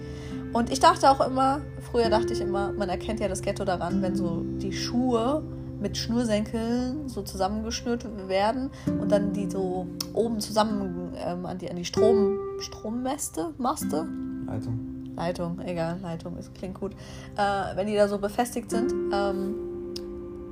Und 0.53 0.71
ich 0.71 0.81
dachte 0.81 1.11
auch 1.11 1.27
immer, 1.27 1.61
früher 1.91 2.09
dachte 2.09 2.33
ich 2.33 2.41
immer, 2.41 2.73
man 2.73 2.89
erkennt 2.89 3.21
ja 3.21 3.29
das 3.29 3.43
Ghetto 3.43 3.65
daran, 3.65 4.03
wenn 4.03 4.17
so 4.17 4.43
die 4.59 4.73
Schuhe 4.73 5.43
mit 5.81 5.97
Schnürsenkeln 5.97 7.09
so 7.09 7.23
zusammengeschnürt 7.23 8.07
werden 8.29 8.71
und 8.87 9.13
dann 9.13 9.33
die 9.33 9.51
so 9.51 9.87
oben 10.15 10.41
zusammen 10.41 11.13
ähm, 11.19 11.45
an 11.45 11.59
die, 11.59 11.71
an 11.71 11.77
die 11.77 11.85
Strom, 11.85 12.39
Strommäste, 12.61 13.53
Maste, 13.59 14.07
Leitung. 14.47 14.96
Leitung, 15.17 15.61
egal, 15.65 15.99
Leitung, 16.03 16.37
ist, 16.37 16.55
klingt 16.55 16.79
gut. 16.79 16.93
Äh, 17.37 17.77
wenn 17.77 17.87
die 17.87 17.95
da 17.95 18.07
so 18.09 18.19
befestigt 18.19 18.71
sind, 18.71 18.93
ähm, 19.13 19.55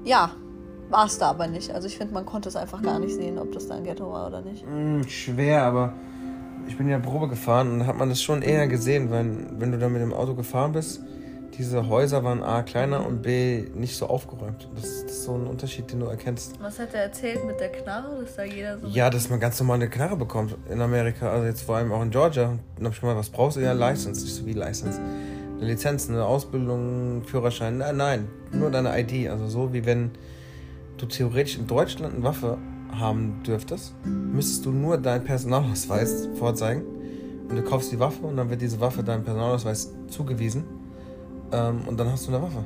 ja, 0.04 0.32
war 0.90 1.06
es 1.06 1.18
da 1.18 1.30
aber 1.30 1.46
nicht. 1.46 1.70
Also 1.70 1.86
ich 1.86 1.96
finde, 1.96 2.14
man 2.14 2.26
konnte 2.26 2.48
es 2.48 2.56
einfach 2.56 2.82
gar 2.82 2.98
nicht 2.98 3.14
sehen, 3.14 3.38
ob 3.38 3.52
das 3.52 3.68
da 3.68 3.74
ein 3.74 3.84
Ghetto 3.84 4.10
war 4.10 4.26
oder 4.28 4.42
nicht. 4.42 4.64
Mm, 4.66 5.02
schwer, 5.04 5.64
aber 5.64 5.92
ich 6.66 6.76
bin 6.76 6.88
ja 6.88 6.98
Probe 6.98 7.28
gefahren 7.28 7.72
und 7.72 7.86
hat 7.86 7.96
man 7.96 8.08
das 8.08 8.22
schon 8.22 8.42
eher 8.42 8.66
gesehen, 8.66 9.10
weil 9.10 9.46
wenn 9.58 9.72
du 9.72 9.78
da 9.78 9.88
mit 9.88 10.00
dem 10.00 10.12
Auto 10.12 10.34
gefahren 10.34 10.72
bist, 10.72 11.02
diese 11.58 11.88
Häuser 11.88 12.24
waren 12.24 12.42
A 12.42 12.62
kleiner 12.62 13.06
und 13.06 13.22
B 13.22 13.64
nicht 13.74 13.96
so 13.96 14.06
aufgeräumt. 14.06 14.68
Das, 14.74 14.84
ist 14.84 15.24
so 15.24 15.34
ein 15.34 15.46
Unterschied, 15.46 15.90
den 15.90 16.00
du 16.00 16.06
erkennst. 16.06 16.60
Was 16.60 16.78
hat 16.78 16.94
er 16.94 17.02
erzählt 17.02 17.44
mit 17.46 17.60
der 17.60 17.70
Knarre, 17.70 18.20
dass 18.20 18.36
da 18.36 18.44
jeder 18.44 18.78
so... 18.78 18.88
Ja, 18.88 19.10
dass 19.10 19.30
man 19.30 19.40
ganz 19.40 19.58
normal 19.60 19.76
eine 19.76 19.88
Knarre 19.88 20.16
bekommt 20.16 20.56
in 20.68 20.80
Amerika, 20.80 21.30
also 21.30 21.46
jetzt 21.46 21.62
vor 21.62 21.76
allem 21.76 21.92
auch 21.92 22.02
in 22.02 22.10
Georgia. 22.10 22.58
Dann 22.76 22.86
hab 22.86 22.92
ich 22.92 23.00
gemeint, 23.00 23.18
was 23.18 23.30
brauchst 23.30 23.56
du? 23.56 23.60
Ja, 23.60 23.72
License. 23.72 24.24
Ich 24.24 24.34
so, 24.34 24.46
wie 24.46 24.52
License? 24.52 25.00
Eine 25.56 25.66
Lizenz, 25.66 26.08
eine 26.08 26.24
Ausbildung, 26.24 27.22
Führerschein. 27.24 27.78
Nein, 27.78 27.96
nein, 27.96 28.28
nur 28.52 28.70
deine 28.70 28.98
ID. 28.98 29.30
Also 29.30 29.46
so 29.48 29.72
wie 29.72 29.86
wenn 29.86 30.10
du 30.96 31.06
theoretisch 31.06 31.58
in 31.58 31.66
Deutschland 31.66 32.14
eine 32.14 32.24
Waffe 32.24 32.58
haben 32.92 33.42
dürftest, 33.46 33.94
müsstest 34.04 34.66
du 34.66 34.70
nur 34.70 34.98
deinen 34.98 35.24
Personalausweis 35.24 36.28
vorzeigen 36.38 36.82
und 37.48 37.56
du 37.56 37.62
kaufst 37.62 37.92
die 37.92 37.98
Waffe 37.98 38.24
und 38.26 38.36
dann 38.36 38.50
wird 38.50 38.60
diese 38.60 38.80
Waffe 38.80 39.02
deinem 39.02 39.24
Personalausweis 39.24 39.92
zugewiesen 40.08 40.64
ähm, 41.54 41.82
und 41.86 41.98
dann 41.98 42.10
hast 42.10 42.26
du 42.26 42.34
eine 42.34 42.42
Waffe. 42.42 42.64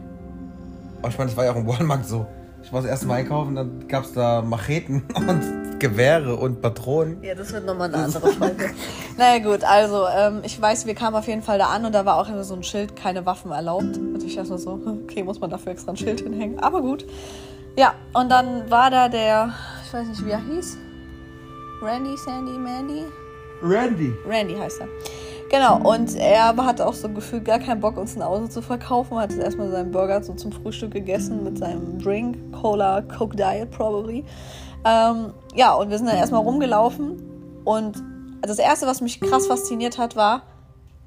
Aber 1.00 1.08
ich 1.08 1.18
meine, 1.18 1.30
das 1.30 1.36
war 1.36 1.44
ja 1.44 1.52
auch 1.52 1.56
im 1.56 1.66
Walmart 1.66 2.06
so. 2.06 2.26
Ich 2.62 2.72
war 2.72 2.80
das 2.80 2.90
erste 2.90 3.06
Mal 3.06 3.14
einkaufen, 3.16 3.54
dann 3.54 3.86
gab 3.88 4.04
es 4.04 4.12
da 4.12 4.42
Macheten 4.42 5.04
und 5.14 5.78
Gewehre 5.78 6.34
und 6.34 6.60
Patronen. 6.60 7.22
Ja, 7.22 7.34
das 7.34 7.52
wird 7.52 7.64
nochmal 7.64 7.92
eine 7.92 8.04
andere 8.04 8.28
Folge. 8.32 8.70
naja, 9.16 9.38
gut, 9.38 9.62
also 9.62 10.06
ähm, 10.08 10.40
ich 10.42 10.60
weiß, 10.60 10.86
wir 10.86 10.94
kamen 10.94 11.16
auf 11.16 11.28
jeden 11.28 11.42
Fall 11.42 11.58
da 11.58 11.66
an 11.66 11.84
und 11.84 11.94
da 11.94 12.04
war 12.04 12.16
auch 12.16 12.28
immer 12.28 12.42
so 12.44 12.54
ein 12.54 12.64
Schild, 12.64 12.96
keine 12.96 13.26
Waffen 13.26 13.52
erlaubt. 13.52 13.96
Und 13.96 14.22
ich 14.24 14.34
dachte 14.34 14.58
so, 14.58 14.80
okay, 15.04 15.22
muss 15.22 15.40
man 15.40 15.50
dafür 15.50 15.72
extra 15.72 15.92
ein 15.92 15.96
Schild 15.96 16.20
hinhängen. 16.20 16.58
Aber 16.58 16.80
gut. 16.80 17.06
Ja, 17.76 17.94
und 18.12 18.28
dann 18.28 18.68
war 18.70 18.90
da 18.90 19.08
der, 19.08 19.54
ich 19.86 19.92
weiß 19.92 20.08
nicht, 20.08 20.26
wie 20.26 20.30
er 20.30 20.42
hieß. 20.44 20.78
Randy, 21.80 22.16
Sandy, 22.16 22.58
Mandy? 22.58 23.04
Randy. 23.62 24.12
Randy 24.26 24.56
heißt 24.56 24.80
er. 24.80 24.88
Genau, 25.50 25.78
und 25.90 26.14
er 26.14 26.54
hatte 26.56 26.86
auch 26.86 26.92
so 26.92 27.08
gefühlt 27.08 27.46
gar 27.46 27.58
keinen 27.58 27.80
Bock, 27.80 27.96
uns 27.96 28.14
ein 28.16 28.22
Auto 28.22 28.48
zu 28.48 28.60
verkaufen. 28.60 29.16
Hat 29.18 29.30
jetzt 29.30 29.42
erstmal 29.42 29.70
seinen 29.70 29.90
Burger 29.90 30.22
so 30.22 30.34
zum 30.34 30.52
Frühstück 30.52 30.92
gegessen 30.92 31.42
mit 31.42 31.56
seinem 31.56 31.98
Drink, 31.98 32.36
Cola, 32.52 33.00
Coke 33.02 33.34
Diet 33.34 33.70
probably. 33.70 34.24
Ähm, 34.84 35.32
ja, 35.54 35.72
und 35.72 35.88
wir 35.88 35.96
sind 35.96 36.06
dann 36.08 36.16
erstmal 36.16 36.42
rumgelaufen. 36.42 37.62
Und 37.64 38.02
das 38.42 38.58
Erste, 38.58 38.86
was 38.86 39.00
mich 39.00 39.20
krass 39.20 39.46
fasziniert 39.46 39.96
hat, 39.98 40.16
war, 40.16 40.42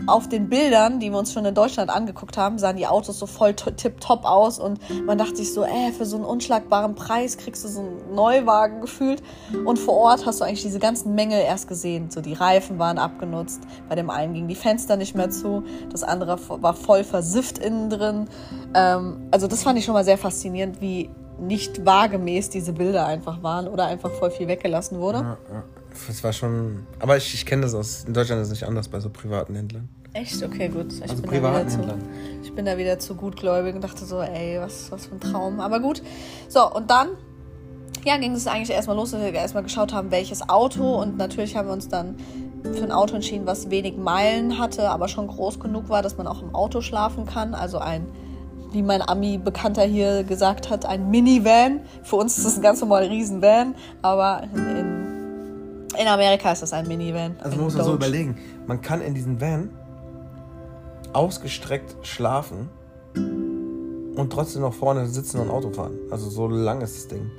auf 0.07 0.27
den 0.29 0.49
Bildern, 0.49 0.99
die 0.99 1.11
wir 1.11 1.17
uns 1.19 1.33
schon 1.33 1.45
in 1.45 1.53
Deutschland 1.53 1.89
angeguckt 1.89 2.37
haben, 2.37 2.57
sahen 2.57 2.77
die 2.77 2.87
Autos 2.87 3.19
so 3.19 3.25
voll 3.25 3.53
to- 3.53 3.71
tipptopp 3.71 4.25
aus 4.25 4.59
und 4.59 4.79
man 5.05 5.17
dachte 5.17 5.35
sich 5.37 5.53
so, 5.53 5.63
äh, 5.63 5.91
für 5.95 6.05
so 6.05 6.15
einen 6.17 6.25
unschlagbaren 6.25 6.95
Preis 6.95 7.37
kriegst 7.37 7.63
du 7.63 7.67
so 7.67 7.81
einen 7.81 8.15
Neuwagen 8.15 8.81
gefühlt 8.81 9.21
und 9.65 9.77
vor 9.79 9.95
Ort 9.95 10.25
hast 10.25 10.41
du 10.41 10.45
eigentlich 10.45 10.61
diese 10.63 10.79
ganzen 10.79 11.15
Mängel 11.15 11.41
erst 11.41 11.67
gesehen. 11.67 12.09
So 12.09 12.21
die 12.21 12.33
Reifen 12.33 12.79
waren 12.79 12.97
abgenutzt, 12.97 13.61
bei 13.89 13.95
dem 13.95 14.09
einen 14.09 14.33
gingen 14.33 14.47
die 14.47 14.55
Fenster 14.55 14.97
nicht 14.97 15.15
mehr 15.15 15.29
zu, 15.29 15.63
das 15.91 16.03
andere 16.03 16.39
war 16.61 16.73
voll 16.73 17.03
versifft 17.03 17.57
innen 17.57 17.89
drin. 17.89 18.27
Ähm, 18.73 19.27
also 19.31 19.47
das 19.47 19.63
fand 19.63 19.77
ich 19.79 19.85
schon 19.85 19.93
mal 19.93 20.05
sehr 20.05 20.17
faszinierend, 20.17 20.81
wie 20.81 21.09
nicht 21.39 21.85
wahrgemäß 21.85 22.49
diese 22.49 22.73
Bilder 22.73 23.05
einfach 23.05 23.41
waren 23.41 23.67
oder 23.67 23.85
einfach 23.85 24.11
voll 24.11 24.29
viel 24.31 24.47
weggelassen 24.47 24.99
wurde. 24.99 25.19
Ja, 25.19 25.37
ja. 25.51 25.63
Das 26.07 26.23
war 26.23 26.33
schon. 26.33 26.85
Aber 26.99 27.17
ich, 27.17 27.33
ich 27.33 27.45
kenne 27.45 27.63
das 27.63 27.73
aus. 27.73 28.03
In 28.05 28.13
Deutschland 28.13 28.41
ist 28.41 28.47
es 28.47 28.51
nicht 28.51 28.67
anders 28.67 28.87
bei 28.87 28.99
so 28.99 29.09
privaten 29.09 29.55
Händlern. 29.55 29.89
Echt? 30.13 30.43
Okay, 30.43 30.67
gut. 30.67 30.91
Ich, 30.93 31.01
Also 31.01 31.15
bin 31.15 31.23
da 31.23 31.31
wieder 31.31 31.41
privaten 31.41 31.69
zu, 31.69 31.77
Händlern. 31.77 32.03
ich 32.43 32.53
bin 32.53 32.65
da 32.65 32.77
wieder 32.77 32.99
zu 32.99 33.15
gutgläubig 33.15 33.75
und 33.75 33.83
dachte 33.83 34.05
so, 34.05 34.19
ey, 34.21 34.59
was, 34.59 34.91
was 34.91 35.05
für 35.05 35.15
ein 35.15 35.19
Traum. 35.19 35.59
Aber 35.59 35.79
gut. 35.79 36.01
So, 36.49 36.69
und 36.73 36.89
dann 36.89 37.09
ja, 38.03 38.17
ging 38.17 38.33
es 38.33 38.47
eigentlich 38.47 38.71
erstmal 38.71 38.95
los, 38.95 39.11
dass 39.11 39.21
wir 39.21 39.33
erstmal 39.33 39.63
geschaut 39.63 39.93
haben, 39.93 40.11
welches 40.11 40.49
Auto. 40.49 41.01
Und 41.01 41.17
natürlich 41.17 41.55
haben 41.55 41.67
wir 41.67 41.73
uns 41.73 41.87
dann 41.87 42.15
für 42.73 42.83
ein 42.83 42.91
Auto 42.91 43.15
entschieden, 43.15 43.45
was 43.45 43.69
wenig 43.69 43.97
Meilen 43.97 44.57
hatte, 44.59 44.89
aber 44.89 45.07
schon 45.07 45.27
groß 45.27 45.59
genug 45.59 45.89
war, 45.89 46.01
dass 46.01 46.17
man 46.17 46.27
auch 46.27 46.41
im 46.41 46.53
Auto 46.53 46.81
schlafen 46.81 47.25
kann. 47.25 47.53
Also 47.53 47.77
ein 47.77 48.07
wie 48.71 48.81
mein 48.81 49.01
Ami-Bekannter 49.01 49.83
hier 49.83 50.23
gesagt 50.23 50.69
hat, 50.69 50.85
ein 50.85 51.09
Minivan. 51.09 51.81
Für 52.03 52.15
uns 52.17 52.37
ist 52.37 52.45
das 52.45 52.55
ein 52.57 52.61
ganz 52.61 52.79
normaler 52.79 53.09
Riesenvan, 53.09 53.75
aber 54.01 54.43
in, 54.53 54.77
in 54.77 55.10
Amerika 56.07 56.51
ist 56.51 56.61
das 56.61 56.73
ein 56.73 56.87
Minivan. 56.87 57.35
Also 57.39 57.55
man 57.55 57.65
muss 57.65 57.75
man 57.75 57.85
so 57.85 57.93
überlegen. 57.93 58.37
Man 58.67 58.81
kann 58.81 59.01
in 59.01 59.13
diesem 59.13 59.39
Van 59.39 59.69
ausgestreckt 61.13 61.95
schlafen 62.05 62.69
und 63.15 64.29
trotzdem 64.31 64.61
noch 64.61 64.73
vorne 64.73 65.07
sitzen 65.07 65.39
und 65.39 65.49
Auto 65.49 65.71
fahren. 65.71 65.97
Also 66.09 66.29
so 66.29 66.47
lang 66.47 66.81
ist 66.81 66.95
das 66.95 67.07
Ding. 67.07 67.29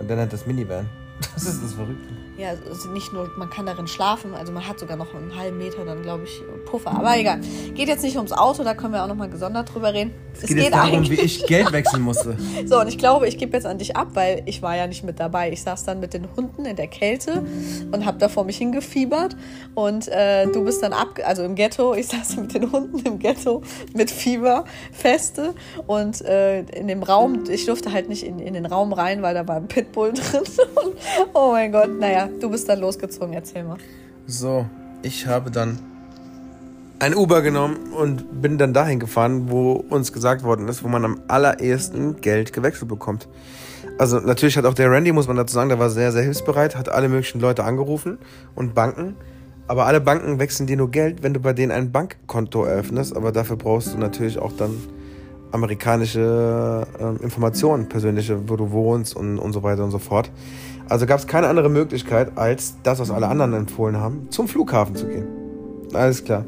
Und 0.00 0.08
dann 0.10 0.18
hat 0.18 0.32
das 0.32 0.46
Minivan. 0.46 0.88
Das 1.34 1.46
ist 1.46 1.64
das 1.64 1.74
Verrückte. 1.74 2.27
Ja, 2.38 2.50
also 2.70 2.88
nicht 2.90 3.12
nur, 3.12 3.28
man 3.36 3.50
kann 3.50 3.66
darin 3.66 3.88
schlafen, 3.88 4.32
also 4.32 4.52
man 4.52 4.68
hat 4.68 4.78
sogar 4.78 4.96
noch 4.96 5.12
einen 5.12 5.36
halben 5.36 5.58
Meter 5.58 5.84
dann, 5.84 6.02
glaube 6.02 6.22
ich, 6.22 6.40
Puffer. 6.66 6.92
Aber 6.92 7.18
egal. 7.18 7.40
Geht 7.74 7.88
jetzt 7.88 8.04
nicht 8.04 8.16
ums 8.16 8.30
Auto, 8.30 8.62
da 8.62 8.74
können 8.74 8.92
wir 8.92 9.02
auch 9.02 9.08
nochmal 9.08 9.28
gesondert 9.28 9.74
drüber 9.74 9.92
reden. 9.92 10.12
Es 10.40 10.46
geht, 10.46 10.58
jetzt 10.58 10.72
darum, 10.72 11.10
wie 11.10 11.14
ich 11.14 11.46
Geld 11.46 11.72
wechseln 11.72 12.02
musste. 12.04 12.36
So, 12.64 12.78
und 12.80 12.86
ich 12.86 12.96
glaube, 12.96 13.26
ich 13.26 13.38
gebe 13.38 13.54
jetzt 13.54 13.66
an 13.66 13.78
dich 13.78 13.96
ab, 13.96 14.10
weil 14.14 14.42
ich 14.46 14.62
war 14.62 14.76
ja 14.76 14.86
nicht 14.86 15.02
mit 15.02 15.18
dabei. 15.18 15.50
Ich 15.50 15.62
saß 15.62 15.84
dann 15.84 15.98
mit 15.98 16.14
den 16.14 16.28
Hunden 16.36 16.64
in 16.64 16.76
der 16.76 16.86
Kälte 16.86 17.44
und 17.90 18.06
habe 18.06 18.18
da 18.18 18.28
vor 18.28 18.44
mich 18.44 18.58
hingefiebert. 18.58 19.36
Und 19.74 20.06
äh, 20.06 20.46
du 20.46 20.64
bist 20.64 20.80
dann 20.82 20.92
ab, 20.92 21.18
also 21.24 21.42
im 21.42 21.56
Ghetto. 21.56 21.94
Ich 21.94 22.06
saß 22.06 22.36
mit 22.36 22.54
den 22.54 22.70
Hunden 22.70 23.00
im 23.00 23.18
Ghetto 23.18 23.62
mit 23.94 24.12
Fieber 24.12 24.64
feste. 24.92 25.54
Und 25.88 26.22
äh, 26.24 26.60
in 26.60 26.86
dem 26.86 27.02
Raum, 27.02 27.44
ich 27.50 27.66
durfte 27.66 27.92
halt 27.92 28.08
nicht 28.08 28.22
in, 28.22 28.38
in 28.38 28.54
den 28.54 28.66
Raum 28.66 28.92
rein, 28.92 29.22
weil 29.22 29.34
da 29.34 29.48
war 29.48 29.56
ein 29.56 29.66
Pitbull 29.66 30.12
drin. 30.14 30.42
Und, 30.84 30.94
oh 31.34 31.50
mein 31.50 31.72
Gott, 31.72 31.98
naja, 31.98 32.27
du 32.40 32.50
bist 32.50 32.68
dann 32.68 32.80
losgezogen. 32.80 33.32
Erzähl 33.32 33.64
mal. 33.64 33.78
So, 34.26 34.66
ich 35.02 35.26
habe 35.26 35.50
dann 35.50 35.78
ein 36.98 37.14
Uber 37.14 37.42
genommen 37.42 37.92
und 37.92 38.42
bin 38.42 38.58
dann 38.58 38.74
dahin 38.74 38.98
gefahren, 38.98 39.50
wo 39.50 39.72
uns 39.72 40.12
gesagt 40.12 40.42
worden 40.42 40.68
ist, 40.68 40.82
wo 40.82 40.88
man 40.88 41.04
am 41.04 41.20
allerersten 41.28 42.20
Geld 42.20 42.52
gewechselt 42.52 42.88
bekommt. 42.88 43.28
Also 43.98 44.18
natürlich 44.20 44.56
hat 44.56 44.64
auch 44.64 44.74
der 44.74 44.90
Randy, 44.90 45.12
muss 45.12 45.28
man 45.28 45.36
dazu 45.36 45.54
sagen, 45.54 45.68
der 45.68 45.78
war 45.78 45.90
sehr, 45.90 46.12
sehr 46.12 46.22
hilfsbereit, 46.22 46.76
hat 46.76 46.88
alle 46.88 47.08
möglichen 47.08 47.40
Leute 47.40 47.64
angerufen 47.64 48.18
und 48.54 48.74
Banken. 48.74 49.16
Aber 49.66 49.86
alle 49.86 50.00
Banken 50.00 50.38
wechseln 50.38 50.66
dir 50.66 50.76
nur 50.76 50.90
Geld, 50.90 51.22
wenn 51.22 51.34
du 51.34 51.40
bei 51.40 51.52
denen 51.52 51.72
ein 51.72 51.92
Bankkonto 51.92 52.64
eröffnest. 52.64 53.14
Aber 53.16 53.32
dafür 53.32 53.56
brauchst 53.56 53.92
du 53.92 53.98
natürlich 53.98 54.38
auch 54.38 54.52
dann 54.52 54.74
amerikanische 55.52 56.86
äh, 56.98 57.22
Informationen, 57.22 57.88
persönliche, 57.88 58.48
wo 58.48 58.56
du 58.56 58.70
wohnst 58.70 59.14
und, 59.14 59.38
und 59.38 59.52
so 59.52 59.62
weiter 59.62 59.84
und 59.84 59.90
so 59.90 59.98
fort. 59.98 60.30
Also 60.88 61.06
gab 61.06 61.18
es 61.18 61.26
keine 61.26 61.48
andere 61.48 61.68
Möglichkeit, 61.68 62.36
als 62.36 62.76
das, 62.82 62.98
was 62.98 63.10
alle 63.10 63.28
anderen 63.28 63.52
empfohlen 63.54 63.98
haben, 63.98 64.30
zum 64.30 64.48
Flughafen 64.48 64.94
zu 64.96 65.06
gehen. 65.06 65.26
Alles 65.92 66.24
klar. 66.24 66.44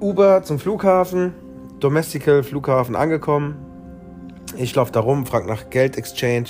Uber 0.00 0.42
zum 0.42 0.58
Flughafen, 0.58 1.34
Domestical 1.80 2.42
Flughafen 2.42 2.96
angekommen. 2.96 3.56
Ich 4.56 4.74
laufe 4.74 4.92
da 4.92 5.00
rum, 5.00 5.26
frag 5.26 5.46
nach 5.46 5.70
Geld-Exchange, 5.70 6.46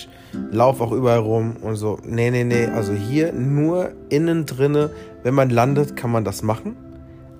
lauf 0.50 0.80
auch 0.80 0.92
überall 0.92 1.20
rum 1.20 1.56
und 1.60 1.76
so. 1.76 1.98
Nee, 2.04 2.30
nee, 2.30 2.44
nee, 2.44 2.66
also 2.66 2.92
hier 2.92 3.32
nur 3.32 3.92
innen 4.08 4.46
drinne, 4.46 4.90
wenn 5.22 5.34
man 5.34 5.50
landet, 5.50 5.96
kann 5.96 6.10
man 6.10 6.24
das 6.24 6.42
machen. 6.42 6.76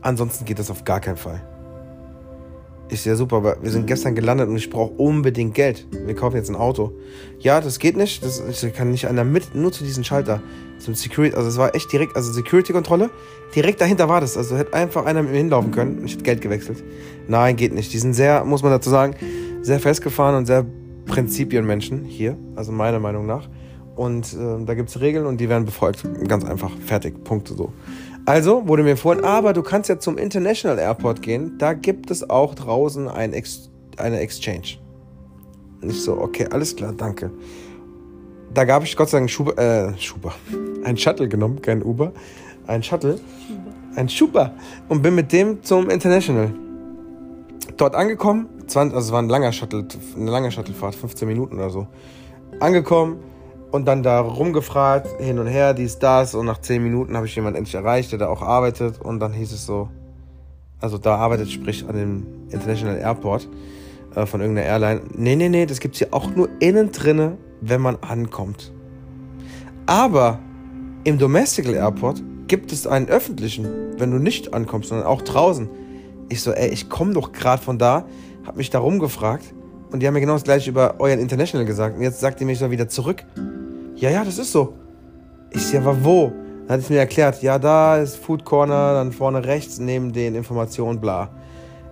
Ansonsten 0.03 0.45
geht 0.45 0.59
das 0.59 0.71
auf 0.71 0.85
gar 0.85 1.01
keinen 1.01 1.17
Fall. 1.17 1.43
Ist 2.95 3.07
ja 3.07 3.17
super, 3.17 3.39
aber 3.39 3.57
wir 3.61 3.73
sind 3.73 3.89
gestern 3.89 4.15
gelandet 4.15 4.49
und 4.49 4.57
ich 4.57 4.71
brauche 4.71 4.93
unbedingt 4.93 5.53
Geld. 5.53 5.85
Wir 5.91 6.15
kaufen 6.15 6.37
jetzt 6.37 6.49
ein 6.49 6.55
Auto. 6.55 6.93
Ja, 7.41 7.61
das 7.61 7.81
geht 7.81 7.97
nicht. 7.97 8.25
Das, 8.25 8.41
ich 8.41 8.73
kann 8.73 8.93
nicht 8.93 9.09
einer 9.09 9.25
mit, 9.25 9.53
nur 9.53 9.73
zu 9.73 9.83
diesem 9.83 10.05
Schalter. 10.05 10.41
Zum 10.79 10.95
Security, 10.95 11.35
also 11.35 11.49
es 11.49 11.57
war 11.57 11.75
echt 11.75 11.93
direkt, 11.93 12.15
also 12.15 12.33
Security-Kontrolle. 12.33 13.11
Direkt 13.53 13.81
dahinter 13.81 14.09
war 14.09 14.21
das. 14.21 14.37
Also 14.37 14.57
hätte 14.57 14.75
einfach 14.75 15.07
einer 15.07 15.23
mit 15.23 15.33
mir 15.33 15.39
hinlaufen 15.39 15.73
können 15.73 15.99
und 15.99 16.05
ich 16.05 16.13
hätte 16.13 16.23
Geld 16.23 16.41
gewechselt. 16.41 16.85
Nein, 17.27 17.57
geht 17.57 17.75
nicht. 17.75 17.93
Die 17.93 17.99
sind 17.99 18.15
sehr, 18.15 18.45
muss 18.45 18.63
man 18.63 18.71
dazu 18.71 18.91
sagen, 18.91 19.17
sehr 19.63 19.81
festgefahren 19.81 20.37
und 20.37 20.47
sehr 20.47 20.65
Prinzipienmenschen 21.07 22.05
hier. 22.05 22.39
Also 22.55 22.71
meiner 22.71 23.01
Meinung 23.01 23.27
nach. 23.27 23.49
Und 23.97 24.35
äh, 24.35 24.65
da 24.65 24.75
gibt 24.75 24.89
es 24.89 25.01
Regeln 25.01 25.27
und 25.27 25.41
die 25.41 25.49
werden 25.49 25.65
befolgt. 25.65 26.05
Ganz 26.29 26.45
einfach. 26.45 26.71
Fertig. 26.87 27.25
Punkte 27.25 27.55
so. 27.55 27.73
Also 28.27 28.67
wurde 28.67 28.83
mir 28.83 28.93
empfohlen, 28.93 29.23
aber 29.23 29.53
du 29.53 29.63
kannst 29.63 29.91
ja 29.91 29.99
zum 29.99 30.17
International 30.17 30.79
Airport 30.79 31.21
gehen. 31.21 31.59
Da 31.59 31.75
gibt 31.75 32.11
es 32.11 32.29
auch 32.31 32.55
draußen 32.55 33.09
ein 33.09 33.33
Ex 33.33 33.71
eine 33.99 34.21
Exchange. 34.21 34.79
Nicht 35.83 36.03
so, 36.03 36.19
okay, 36.19 36.49
alles 36.51 36.75
klar, 36.75 36.95
danke. 36.97 37.31
Da 38.53 38.65
gab 38.65 38.83
ich 38.83 38.97
Gott 38.97 39.11
sei 39.11 39.19
Dank 39.19 39.31
Schuber, 39.31 39.59
äh, 39.59 39.99
Schuber. 39.99 40.33
Ein 40.85 40.97
Shuttle 40.97 41.29
genommen, 41.29 41.61
kein 41.61 41.83
Uber. 41.83 42.13
Ein 42.67 42.83
Shuttle. 42.83 43.21
Ein 43.95 44.09
Schuber. 44.09 44.55
Und 44.89 45.03
bin 45.03 45.15
mit 45.15 45.33
dem 45.33 45.63
zum 45.63 45.91
International. 45.91 46.51
Dort 47.77 47.95
angekommen, 47.95 48.49
20, 48.67 48.95
also 48.95 49.09
es 49.09 49.13
war 49.13 49.21
ein 49.21 49.29
langer 49.29 49.53
Shuttle, 49.53 49.87
eine 50.17 50.31
lange 50.31 50.51
Shuttlefahrt, 50.51 50.95
15 50.95 51.29
Minuten 51.29 51.57
oder 51.57 51.71
so. 51.71 51.87
Angekommen, 52.61 53.19
und 53.75 53.87
dann 53.87 54.05
da 54.05 54.21
rumgefragt, 54.21 55.21
hin 55.21 55.41
und 55.41 55.49
her, 55.49 55.75
dies, 55.75 55.99
das. 55.99 56.37
Und 56.37 56.47
nach 56.47 56.61
zehn 56.61 56.81
Minuten 56.81 57.17
habe 57.17 57.27
ich 57.27 57.35
jemanden 57.35 57.59
endlich 57.59 57.75
erreicht, 57.75 58.13
der 58.13 58.21
da 58.21 58.29
auch 58.29 58.41
arbeitet. 58.41 59.01
Und 59.01 59.19
dann 59.19 59.33
hieß 59.33 59.51
es 59.51 59.67
so, 59.67 59.89
also 60.81 60.97
da 60.97 61.17
arbeitet, 61.17 61.51
sprich 61.51 61.85
an 61.89 61.97
dem 61.97 62.27
International 62.51 62.97
Airport 62.97 63.49
äh, 64.15 64.27
von 64.27 64.41
irgendeiner 64.41 64.69
Airline. 64.69 65.01
Nee, 65.17 65.35
nee, 65.35 65.49
nee, 65.49 65.67
das 65.67 65.81
gibt's 65.81 65.99
hier 65.99 66.15
auch 66.15 66.31
nur 66.37 66.49
innen 66.61 66.93
drinne, 66.93 67.37
wenn 67.63 67.81
man 67.81 67.97
ankommt. 67.97 68.73
Aber 69.87 70.39
im 71.03 71.19
Domestical 71.19 71.75
Airport 71.75 72.23
gibt 72.47 72.71
es 72.71 72.87
einen 72.87 73.09
öffentlichen, 73.09 73.99
wenn 73.99 74.13
du 74.13 74.19
nicht 74.19 74.55
ankommst, 74.55 74.91
sondern 74.91 75.09
auch 75.09 75.23
draußen. 75.23 75.69
Ich 76.29 76.43
so, 76.43 76.53
ey, 76.53 76.69
ich 76.69 76.89
komme 76.91 77.13
doch 77.13 77.33
gerade 77.33 77.61
von 77.61 77.77
da, 77.77 78.07
hab 78.47 78.57
mich 78.57 78.71
da 78.71 78.79
rumgefragt 78.79 79.53
und 79.91 79.99
die 79.99 80.07
haben 80.07 80.15
mir 80.15 80.21
genau 80.21 80.35
das 80.35 80.45
gleiche 80.45 80.71
über 80.71 81.01
euren 81.01 81.19
International 81.19 81.67
gesagt. 81.67 81.97
Und 81.97 82.03
jetzt 82.03 82.21
sagt 82.21 82.41
ihr 82.41 82.47
mich 82.47 82.61
so 82.61 82.71
wieder 82.71 82.89
zurück. 82.89 83.25
Ja, 83.97 84.11
ja, 84.11 84.25
das 84.25 84.39
ist 84.39 84.53
so. 84.53 84.75
Ich 85.51 85.73
ja, 85.73 85.81
aber 85.81 86.05
wo? 86.05 86.33
Dann 86.67 86.79
hat 86.79 86.81
es 86.81 86.91
mir 86.91 86.99
erklärt, 86.99 87.43
ja, 87.43 87.59
da 87.59 87.99
ist 87.99 88.17
Food 88.17 88.45
Corner, 88.45 88.95
dann 88.95 89.13
vorne 89.13 89.45
rechts 89.45 89.79
neben 89.79 90.13
den 90.13 90.35
Informationen, 90.35 91.01
bla. 91.01 91.31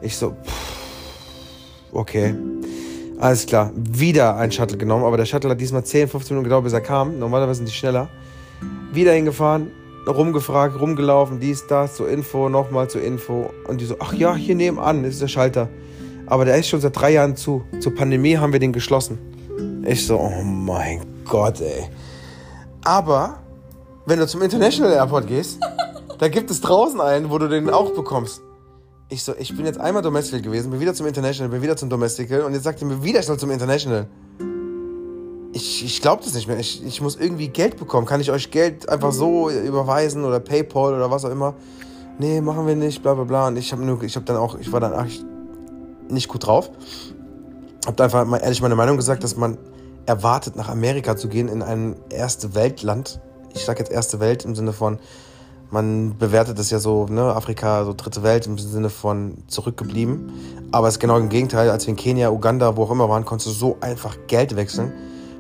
Ich 0.00 0.16
so, 0.16 0.30
pff, 0.30 1.92
okay. 1.92 2.34
Alles 3.20 3.46
klar. 3.46 3.70
Wieder 3.76 4.36
ein 4.36 4.50
Shuttle 4.50 4.76
genommen, 4.76 5.04
aber 5.04 5.16
der 5.16 5.26
Shuttle 5.26 5.50
hat 5.50 5.60
diesmal 5.60 5.84
10, 5.84 6.08
15 6.08 6.34
Minuten 6.34 6.44
gedauert, 6.44 6.64
bis 6.64 6.72
er 6.72 6.80
kam. 6.80 7.20
Normalerweise 7.20 7.58
sind 7.58 7.68
die 7.68 7.72
schneller. 7.72 8.08
Wieder 8.92 9.12
hingefahren, 9.12 9.70
rumgefragt, 10.08 10.80
rumgelaufen, 10.80 11.38
dies, 11.38 11.64
das, 11.68 11.94
zur 11.94 12.08
Info, 12.08 12.48
nochmal 12.48 12.90
zur 12.90 13.02
Info. 13.02 13.50
Und 13.68 13.80
die 13.80 13.84
so, 13.84 13.94
ach 14.00 14.12
ja, 14.12 14.34
hier 14.34 14.56
nebenan 14.56 15.04
ist 15.04 15.22
der 15.22 15.28
Schalter. 15.28 15.68
Aber 16.26 16.44
der 16.44 16.56
ist 16.56 16.68
schon 16.68 16.80
seit 16.80 16.98
drei 16.98 17.12
Jahren 17.12 17.36
zu. 17.36 17.62
Zur 17.78 17.94
Pandemie 17.94 18.38
haben 18.38 18.52
wir 18.52 18.58
den 18.58 18.72
geschlossen. 18.72 19.18
Ich 19.84 20.06
so, 20.06 20.16
oh 20.16 20.42
mein 20.44 21.00
Gott, 21.24 21.60
ey. 21.60 21.88
Aber, 22.84 23.38
wenn 24.06 24.18
du 24.18 24.26
zum 24.26 24.42
International 24.42 24.92
Airport 24.92 25.26
gehst, 25.26 25.58
da 26.18 26.28
gibt 26.28 26.50
es 26.50 26.60
draußen 26.60 27.00
einen, 27.00 27.30
wo 27.30 27.38
du 27.38 27.48
den 27.48 27.68
auch 27.68 27.92
bekommst. 27.92 28.42
Ich 29.08 29.24
so, 29.24 29.34
ich 29.36 29.54
bin 29.56 29.66
jetzt 29.66 29.80
einmal 29.80 30.02
Domestical 30.02 30.40
gewesen, 30.40 30.70
bin 30.70 30.80
wieder 30.80 30.94
zum 30.94 31.06
International, 31.06 31.50
bin 31.50 31.62
wieder 31.62 31.76
zum 31.76 31.90
Domestical 31.90 32.42
und 32.42 32.54
jetzt 32.54 32.62
sagt 32.62 32.80
ihr 32.80 32.86
mir 32.86 33.02
wieder, 33.02 33.20
ich 33.20 33.26
soll 33.26 33.38
zum 33.38 33.50
International. 33.50 34.06
Ich, 35.52 35.84
ich 35.84 36.00
glaube 36.00 36.22
das 36.24 36.32
nicht 36.32 36.46
mehr. 36.46 36.58
Ich, 36.58 36.82
ich 36.84 37.00
muss 37.02 37.16
irgendwie 37.16 37.48
Geld 37.48 37.76
bekommen. 37.76 38.06
Kann 38.06 38.20
ich 38.20 38.30
euch 38.30 38.50
Geld 38.50 38.88
einfach 38.88 39.12
so 39.12 39.50
überweisen 39.50 40.24
oder 40.24 40.40
PayPal 40.40 40.94
oder 40.94 41.10
was 41.10 41.24
auch 41.24 41.30
immer? 41.30 41.54
Nee, 42.18 42.40
machen 42.40 42.66
wir 42.66 42.76
nicht, 42.76 43.02
bla 43.02 43.14
bla 43.14 43.24
bla. 43.24 43.48
Und 43.48 43.56
ich 43.56 43.72
habe 43.72 43.84
nur, 43.84 44.02
ich 44.02 44.14
habe 44.14 44.24
dann 44.24 44.36
auch, 44.36 44.58
ich 44.58 44.72
war 44.72 44.80
dann 44.80 45.04
echt 45.04 45.24
nicht 46.08 46.28
gut 46.28 46.46
drauf. 46.46 46.70
Hab 47.84 47.96
da 47.96 48.04
einfach 48.04 48.24
mal 48.24 48.38
ehrlich 48.38 48.62
meine 48.62 48.76
Meinung 48.76 48.96
gesagt, 48.96 49.24
dass 49.24 49.36
man 49.36 49.58
erwartet, 50.06 50.56
nach 50.56 50.68
Amerika 50.68 51.16
zu 51.16 51.28
gehen, 51.28 51.48
in 51.48 51.62
ein 51.62 51.96
erste 52.10 52.54
Weltland. 52.54 53.20
Ich 53.54 53.64
sage 53.64 53.80
jetzt 53.80 53.92
erste 53.92 54.20
Welt 54.20 54.44
im 54.44 54.54
Sinne 54.54 54.72
von, 54.72 54.98
man 55.70 56.18
bewertet 56.18 56.58
das 56.58 56.70
ja 56.70 56.78
so, 56.78 57.06
ne, 57.06 57.22
Afrika, 57.34 57.84
so 57.84 57.94
dritte 57.94 58.22
Welt 58.22 58.46
im 58.46 58.58
Sinne 58.58 58.90
von 58.90 59.38
zurückgeblieben. 59.46 60.32
Aber 60.70 60.88
es 60.88 60.94
ist 60.94 61.00
genau 61.00 61.16
im 61.18 61.30
Gegenteil, 61.30 61.70
als 61.70 61.86
wir 61.86 61.92
in 61.92 61.96
Kenia, 61.96 62.30
Uganda, 62.30 62.76
wo 62.76 62.84
auch 62.84 62.90
immer 62.90 63.08
waren, 63.08 63.24
konntest 63.24 63.48
du 63.48 63.52
so 63.52 63.76
einfach 63.80 64.16
Geld 64.26 64.54
wechseln. 64.54 64.92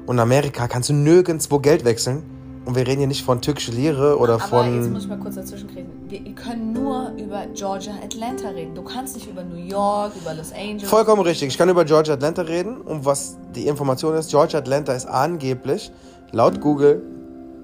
Und 0.06 0.16
in 0.16 0.20
Amerika 0.20 0.68
kannst 0.68 0.88
du 0.88 0.94
nirgendwo 0.94 1.58
Geld 1.58 1.84
wechseln. 1.84 2.22
Und 2.64 2.76
wir 2.76 2.86
reden 2.86 2.98
hier 2.98 3.08
nicht 3.08 3.24
von 3.24 3.40
türkische 3.40 3.72
Lire 3.72 4.18
oder 4.18 4.34
Aber 4.34 4.42
von. 4.42 4.76
jetzt 4.76 4.90
muss 4.90 5.02
ich 5.02 5.08
mal 5.08 5.18
kurz 5.18 5.34
dazwischen 5.34 5.68
reden. 5.70 5.90
Wir 6.08 6.20
können 6.34 6.72
nur 6.72 7.10
über 7.18 7.46
Georgia, 7.54 7.92
Atlanta 8.04 8.50
reden. 8.50 8.74
Du 8.74 8.82
kannst 8.82 9.16
nicht 9.16 9.28
über 9.28 9.42
New 9.42 9.56
York, 9.56 10.12
über 10.20 10.32
Los 10.34 10.52
Angeles. 10.52 10.88
Vollkommen 10.88 11.22
richtig. 11.22 11.48
Ich 11.48 11.58
kann 11.58 11.68
über 11.68 11.84
Georgia 11.84 12.14
Atlanta 12.14 12.42
reden. 12.42 12.80
Und 12.80 13.04
was 13.04 13.36
die 13.54 13.66
Information 13.66 14.14
ist, 14.14 14.30
Georgia 14.30 14.60
Atlanta 14.60 14.92
ist 14.92 15.06
angeblich 15.06 15.90
laut 16.30 16.60
Google 16.60 17.02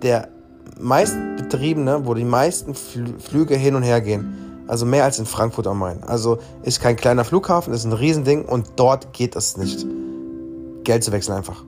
der 0.03 0.29
meistbetriebene, 0.81 2.07
wo 2.07 2.15
die 2.15 2.25
meisten 2.25 2.75
Flü 2.75 3.07
Flüge 3.19 3.55
hin 3.57 3.75
und 3.77 3.83
her 3.83 4.01
gehen. 4.01 4.65
Also 4.67 4.85
mehr 4.85 5.05
als 5.05 5.19
in 5.19 5.27
Frankfurt 5.27 5.67
am 5.67 5.79
Main. 5.79 6.03
Also 6.03 6.39
ist 6.63 6.81
kein 6.81 6.97
kleiner 6.97 7.25
Flughafen, 7.25 7.73
ist 7.73 7.85
ein 7.85 7.93
Riesending 7.93 8.45
und 8.45 8.67
dort 8.77 9.13
geht 9.13 9.35
es 9.35 9.57
nicht. 9.57 9.87
Geld 10.85 11.05
zu 11.05 11.13
wechseln 11.13 11.37
einfach. 11.37 11.65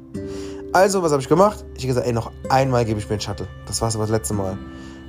Also, 0.72 1.02
was 1.02 1.10
habe 1.10 1.20
ich 1.20 1.28
gemacht? 1.28 1.64
Ich 1.74 1.82
habe 1.82 1.88
gesagt, 1.88 2.06
ey, 2.06 2.12
noch 2.12 2.30
einmal 2.48 2.84
gebe 2.84 3.00
ich 3.00 3.06
mir 3.06 3.14
einen 3.14 3.20
Shuttle. 3.20 3.48
Das 3.66 3.82
war 3.82 3.88
aber 3.88 4.04
das 4.04 4.10
letzte 4.10 4.34
Mal. 4.34 4.56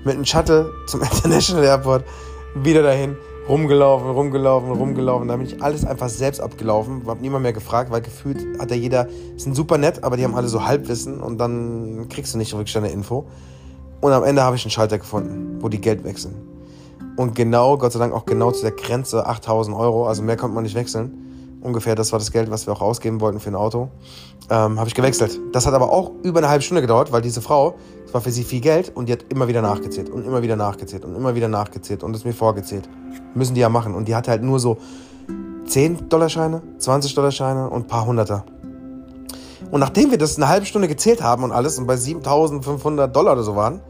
Mit 0.04 0.16
einem 0.16 0.26
Shuttle 0.26 0.72
zum 0.88 1.02
International 1.24 1.64
Airport, 1.64 2.04
wieder 2.56 2.82
dahin, 2.82 3.16
rumgelaufen, 3.48 4.10
rumgelaufen, 4.10 4.72
rumgelaufen. 4.72 5.28
Da 5.28 5.36
bin 5.36 5.46
ich 5.46 5.62
alles 5.62 5.86
einfach 5.86 6.10
selbst 6.10 6.42
abgelaufen. 6.42 7.04
Hab 7.06 7.22
niemand 7.22 7.44
mehr 7.44 7.54
gefragt, 7.54 7.92
weil 7.92 8.02
gefühlt 8.02 8.40
hat 8.60 8.72
ja 8.72 8.76
jeder, 8.76 9.08
sind 9.38 9.56
super 9.56 9.78
nett, 9.78 10.04
aber 10.04 10.18
die 10.18 10.24
haben 10.24 10.34
alle 10.34 10.48
so 10.48 10.66
Halbwissen 10.66 11.22
und 11.22 11.38
dann 11.38 12.08
kriegst 12.10 12.34
du 12.34 12.40
nicht 12.40 12.54
wirklich 12.54 12.76
eine 12.76 12.90
Info. 12.90 13.28
Und 14.02 14.14
am 14.14 14.24
Ende 14.24 14.42
habe 14.42 14.56
ich 14.56 14.66
einen 14.66 14.72
Schalter 14.72 14.98
gefunden, 14.98 15.60
wo 15.62 15.70
die 15.70 15.80
Geld 15.80 16.04
wechseln. 16.04 16.34
Und 17.18 17.36
genau, 17.36 17.78
Gott 17.78 17.92
sei 17.92 18.00
Dank 18.00 18.14
auch 18.14 18.26
genau 18.26 18.50
zu 18.50 18.64
der 18.64 18.72
Grenze 18.72 19.28
8000 19.28 19.78
Euro, 19.78 20.08
also 20.08 20.24
mehr 20.24 20.38
konnte 20.38 20.56
man 20.56 20.64
nicht 20.64 20.74
wechseln. 20.74 21.31
Ungefähr, 21.62 21.96
das 21.96 22.12
war 22.12 22.20
das 22.20 22.32
Geld, 22.32 22.50
was 22.50 22.66
wir 22.66 22.74
auch 22.74 22.82
ausgeben 22.82 23.22
wollten 23.22 23.40
für 23.40 23.50
ein 23.50 23.56
Auto. 23.56 23.90
Ähm, 24.50 24.80
habe 24.80 24.88
ich 24.88 24.96
gewechselt. 24.96 25.40
Das 25.54 25.68
hat 25.68 25.74
aber 25.74 25.92
auch 25.92 26.12
über 26.24 26.40
eine 26.40 26.50
halbe 26.50 26.64
Stunde 26.64 26.82
gedauert, 26.82 27.12
weil 27.12 27.22
diese 27.22 27.42
Frau, 27.42 27.76
das 28.04 28.14
war 28.14 28.22
für 28.22 28.32
sie 28.32 28.44
viel 28.44 28.62
Geld 28.62 28.92
und 28.96 29.08
die 29.08 29.14
hat 29.14 29.26
immer 29.30 29.48
wieder 29.48 29.62
nachgezählt 29.62 30.10
und 30.10 30.26
immer 30.26 30.42
wieder 30.42 30.56
nachgezählt 30.56 31.06
und 31.06 31.16
immer 31.16 31.36
wieder 31.36 31.48
nachgezählt 31.48 32.04
und 32.04 32.16
es 32.16 32.26
mir 32.26 32.34
vorgezählt. 32.34 32.90
Müssen 33.36 33.54
die 33.54 33.62
ja 33.62 33.70
machen. 33.70 33.94
Und 33.94 34.08
die 34.08 34.16
hatte 34.16 34.32
halt 34.32 34.42
nur 34.42 34.60
so 34.60 34.78
10-Dollar-Scheine, 35.68 36.64
20-Dollar-Scheine 36.80 37.70
und 37.70 37.84
ein 37.84 37.88
paar 37.88 38.08
Hunderter. 38.08 38.44
Und 39.70 39.80
nachdem 39.80 40.10
wir 40.10 40.18
das 40.18 40.38
eine 40.38 40.50
halbe 40.50 40.66
Stunde 40.66 40.88
gezählt 40.88 41.22
haben 41.22 41.44
und 41.44 41.52
alles 41.52 41.78
und 41.78 41.86
bei 41.86 41.96
7500 41.96 43.16
Dollar 43.16 43.34
oder 43.34 43.44
so 43.44 43.56
waren, 43.56 43.82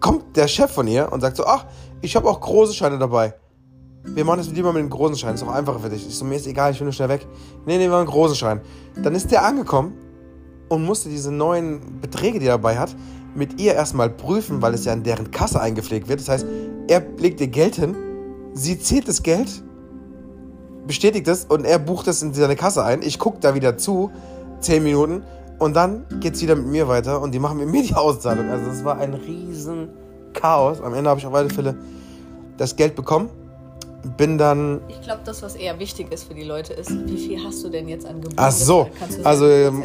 kommt 0.00 0.36
der 0.36 0.48
Chef 0.48 0.72
von 0.72 0.88
ihr 0.88 1.12
und 1.12 1.20
sagt 1.20 1.36
so, 1.36 1.46
ach, 1.46 1.64
ich 2.00 2.16
habe 2.16 2.28
auch 2.28 2.40
große 2.40 2.74
Scheine 2.74 2.98
dabei. 2.98 3.34
Wir 4.04 4.24
machen 4.24 4.38
das 4.38 4.50
lieber 4.50 4.72
mit 4.72 4.82
dem 4.82 4.90
großen 4.90 5.16
Schein, 5.16 5.34
ist 5.34 5.42
auch 5.42 5.52
einfacher 5.52 5.78
für 5.78 5.88
dich. 5.88 6.06
Ich 6.06 6.16
so, 6.16 6.24
mir 6.24 6.36
ist 6.36 6.46
egal, 6.46 6.72
ich 6.72 6.80
will 6.80 6.86
nur 6.86 6.92
schnell 6.92 7.08
weg. 7.08 7.26
Nee, 7.66 7.78
nee, 7.78 7.84
wir 7.84 7.90
machen 7.90 8.00
einen 8.00 8.10
großen 8.10 8.36
Schein. 8.36 8.60
Dann 9.02 9.14
ist 9.14 9.30
der 9.30 9.44
angekommen 9.44 9.94
und 10.68 10.84
musste 10.84 11.08
diese 11.08 11.30
neuen 11.30 12.00
Beträge, 12.00 12.38
die 12.38 12.46
er 12.46 12.54
dabei 12.54 12.78
hat, 12.78 12.94
mit 13.34 13.60
ihr 13.60 13.74
erstmal 13.74 14.10
prüfen, 14.10 14.60
weil 14.60 14.74
es 14.74 14.84
ja 14.84 14.92
in 14.92 15.02
deren 15.02 15.30
Kasse 15.30 15.60
eingepflegt 15.60 16.08
wird. 16.08 16.20
Das 16.20 16.28
heißt, 16.28 16.46
er 16.88 17.02
legt 17.18 17.40
ihr 17.40 17.48
Geld 17.48 17.76
hin, 17.76 17.96
sie 18.54 18.78
zählt 18.78 19.08
das 19.08 19.22
Geld, 19.22 19.62
bestätigt 20.86 21.28
es 21.28 21.44
und 21.44 21.64
er 21.64 21.78
bucht 21.78 22.08
es 22.08 22.22
in 22.22 22.34
seine 22.34 22.56
Kasse 22.56 22.84
ein. 22.84 23.02
Ich 23.02 23.18
gucke 23.18 23.38
da 23.40 23.54
wieder 23.54 23.78
zu, 23.78 24.10
10 24.60 24.82
Minuten, 24.82 25.22
und 25.58 25.76
dann 25.76 26.06
geht 26.18 26.34
es 26.34 26.42
wieder 26.42 26.56
mit 26.56 26.66
mir 26.66 26.88
weiter 26.88 27.22
und 27.22 27.32
die 27.32 27.38
machen 27.38 27.58
mit 27.58 27.68
mir 27.68 27.84
die 27.84 27.94
Auszahlung. 27.94 28.48
Also 28.50 28.66
das 28.66 28.84
war 28.84 28.98
ein 28.98 29.14
riesen 29.14 29.90
Chaos. 30.32 30.80
Am 30.80 30.92
Ende 30.92 31.08
habe 31.08 31.20
ich 31.20 31.26
auf 31.26 31.34
alle 31.34 31.50
Fälle 31.50 31.76
das 32.56 32.74
Geld 32.74 32.96
bekommen. 32.96 33.30
Bin 34.16 34.36
dann. 34.36 34.80
Ich 34.88 35.00
glaube, 35.02 35.20
das, 35.24 35.42
was 35.42 35.54
eher 35.54 35.78
wichtig 35.78 36.12
ist 36.12 36.24
für 36.24 36.34
die 36.34 36.42
Leute, 36.42 36.72
ist, 36.72 36.90
wie 37.06 37.16
viel 37.16 37.44
hast 37.44 37.62
du 37.62 37.68
denn 37.68 37.88
jetzt 37.88 38.04
an 38.04 38.16
Gebühren? 38.16 38.34
Ach 38.36 38.50
so, 38.50 38.88
also 39.22 39.46
ähm, 39.46 39.84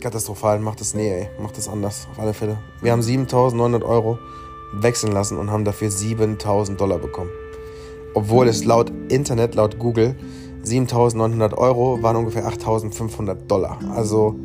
katastrophal. 0.00 0.60
Mach 0.60 0.76
das, 0.76 0.94
nee, 0.94 1.10
ey. 1.10 1.30
Mach 1.40 1.50
das 1.50 1.68
anders, 1.68 2.06
auf 2.12 2.20
alle 2.20 2.34
Fälle. 2.34 2.58
Wir 2.80 2.92
haben 2.92 3.02
7900 3.02 3.82
Euro 3.82 4.18
wechseln 4.72 5.12
lassen 5.12 5.38
und 5.38 5.50
haben 5.50 5.64
dafür 5.64 5.90
7000 5.90 6.80
Dollar 6.80 6.98
bekommen. 6.98 7.30
Obwohl 8.14 8.48
es 8.48 8.64
laut 8.64 8.92
Internet, 9.08 9.54
laut 9.54 9.78
Google, 9.78 10.14
7900 10.62 11.56
Euro 11.56 12.02
waren 12.02 12.16
ungefähr 12.16 12.46
8500 12.46 13.50
Dollar. 13.50 13.78
Also 13.94 14.36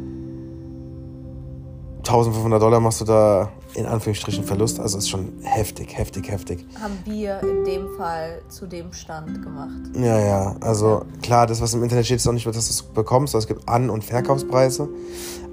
1500 2.00 2.62
Dollar 2.62 2.80
machst 2.80 3.02
du 3.02 3.06
da 3.06 3.52
in 3.76 3.86
Anführungsstrichen 3.86 4.44
Verlust. 4.44 4.80
Also 4.80 4.98
ist 4.98 5.10
schon 5.10 5.34
heftig, 5.42 5.98
heftig, 5.98 6.30
heftig. 6.30 6.66
haben 6.82 6.98
wir 7.06 7.42
in 7.42 7.64
dem 7.66 7.88
Fall 7.98 8.42
zu 8.50 8.68
dem 8.68 8.94
Stand 8.94 9.42
gemacht. 9.42 9.96
Ja, 9.96 10.20
ja. 10.20 10.56
Also 10.62 11.06
klar, 11.22 11.48
das, 11.48 11.62
was 11.62 11.74
im 11.74 11.84
Internet 11.84 12.06
steht, 12.06 12.18
ist 12.18 12.28
auch 12.28 12.34
nicht, 12.34 12.46
dass 12.46 12.54
du 12.54 12.60
es 12.60 12.84
bekommst. 12.84 13.34
Es 13.36 13.48
gibt 13.48 13.68
An- 13.68 13.90
und 13.90 14.04
Verkaufspreise. 14.04 14.90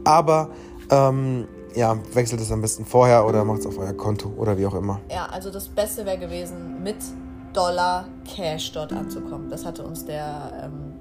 Aber 0.04 0.50
ähm, 0.90 1.46
ja, 1.74 1.96
wechselt 2.12 2.40
es 2.40 2.50
am 2.52 2.60
besten 2.60 2.84
vorher 2.84 3.26
oder 3.26 3.44
macht 3.44 3.60
es 3.60 3.66
auf 3.66 3.78
euer 3.78 3.92
Konto 3.92 4.28
oder 4.36 4.58
wie 4.58 4.66
auch 4.66 4.74
immer. 4.74 5.00
Ja, 5.10 5.26
also 5.26 5.50
das 5.50 5.68
Beste 5.68 6.04
wäre 6.04 6.18
gewesen, 6.18 6.82
mit 6.82 6.96
Dollar 7.52 8.06
Cash 8.24 8.72
dort 8.72 8.92
anzukommen. 8.92 9.48
Das 9.50 9.64
hatte 9.64 9.82
uns 9.82 10.04
der, 10.04 10.64
ähm, 10.64 10.92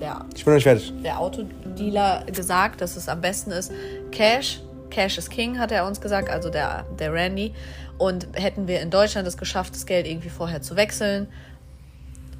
der, 0.00 0.24
Ich 0.34 0.44
bin 0.44 0.54
nicht 0.54 0.64
fertig. 0.64 0.92
der 1.02 1.18
Autodealer 1.18 2.24
gesagt, 2.26 2.80
dass 2.80 2.96
es 2.96 3.08
am 3.08 3.20
besten 3.20 3.50
ist, 3.50 3.72
Cash. 4.10 4.62
Cash 4.92 5.18
is 5.18 5.28
King, 5.30 5.58
hat 5.58 5.72
er 5.72 5.86
uns 5.86 6.00
gesagt, 6.00 6.28
also 6.28 6.50
der, 6.50 6.84
der 6.98 7.12
Randy. 7.12 7.52
Und 7.98 8.28
hätten 8.34 8.68
wir 8.68 8.80
in 8.80 8.90
Deutschland 8.90 9.26
es 9.26 9.36
geschafft, 9.36 9.74
das 9.74 9.86
Geld 9.86 10.06
irgendwie 10.06 10.28
vorher 10.28 10.62
zu 10.62 10.76
wechseln 10.76 11.26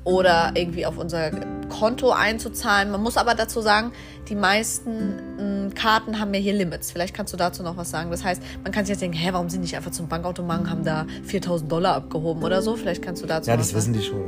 oder 0.04 0.52
irgendwie 0.54 0.84
auf 0.84 0.98
unser 0.98 1.30
Konto 1.68 2.10
einzuzahlen. 2.10 2.90
Man 2.90 3.00
muss 3.02 3.16
aber 3.16 3.34
dazu 3.34 3.60
sagen, 3.60 3.92
die 4.28 4.34
meisten 4.34 5.68
mh, 5.68 5.74
Karten 5.74 6.18
haben 6.18 6.34
ja 6.34 6.40
hier 6.40 6.52
Limits. 6.52 6.90
Vielleicht 6.90 7.14
kannst 7.14 7.32
du 7.32 7.36
dazu 7.36 7.62
noch 7.62 7.76
was 7.76 7.90
sagen. 7.90 8.10
Das 8.10 8.24
heißt, 8.24 8.42
man 8.64 8.72
kann 8.72 8.84
sich 8.84 8.90
jetzt 8.90 9.00
denken, 9.00 9.16
hä, 9.16 9.28
warum 9.32 9.48
sind 9.48 9.60
die 9.60 9.66
nicht 9.66 9.76
einfach 9.76 9.92
zum 9.92 10.08
Bankautomaten, 10.08 10.68
haben 10.68 10.84
da 10.84 11.06
4000 11.24 11.70
Dollar 11.70 11.94
abgehoben 11.94 12.42
oder 12.42 12.62
so? 12.62 12.76
Vielleicht 12.76 13.02
kannst 13.02 13.22
du 13.22 13.26
dazu 13.26 13.48
Ja, 13.48 13.56
das 13.56 13.68
was 13.68 13.76
wissen 13.76 13.92
die 13.92 14.02
schon. 14.02 14.20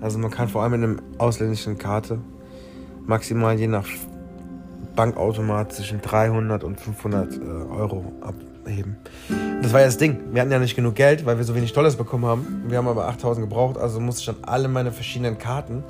Also 0.00 0.18
man 0.18 0.30
kann 0.30 0.48
vor 0.48 0.62
allem 0.62 0.74
in 0.74 0.84
einer 0.84 0.96
ausländischen 1.18 1.78
Karte 1.78 2.20
maximal 3.06 3.58
je 3.58 3.66
nach 3.66 3.86
Bankautomat 5.00 5.72
zwischen 5.72 6.02
300 6.02 6.62
und 6.62 6.78
500 6.78 7.32
äh, 7.32 7.38
Euro 7.74 8.12
abheben. 8.20 8.98
Das 9.62 9.72
war 9.72 9.80
ja 9.80 9.86
das 9.86 9.96
Ding. 9.96 10.20
Wir 10.30 10.42
hatten 10.42 10.52
ja 10.52 10.58
nicht 10.58 10.76
genug 10.76 10.94
Geld, 10.94 11.24
weil 11.24 11.38
wir 11.38 11.44
so 11.44 11.54
wenig 11.54 11.72
Dollars 11.72 11.96
bekommen 11.96 12.26
haben. 12.26 12.64
Wir 12.66 12.76
haben 12.76 12.86
aber 12.86 13.08
8000 13.08 13.48
gebraucht, 13.48 13.78
also 13.78 13.98
musste 13.98 14.20
ich 14.20 14.26
dann 14.26 14.36
alle 14.42 14.68
meine 14.68 14.92
verschiedenen 14.92 15.38
Karten 15.38 15.84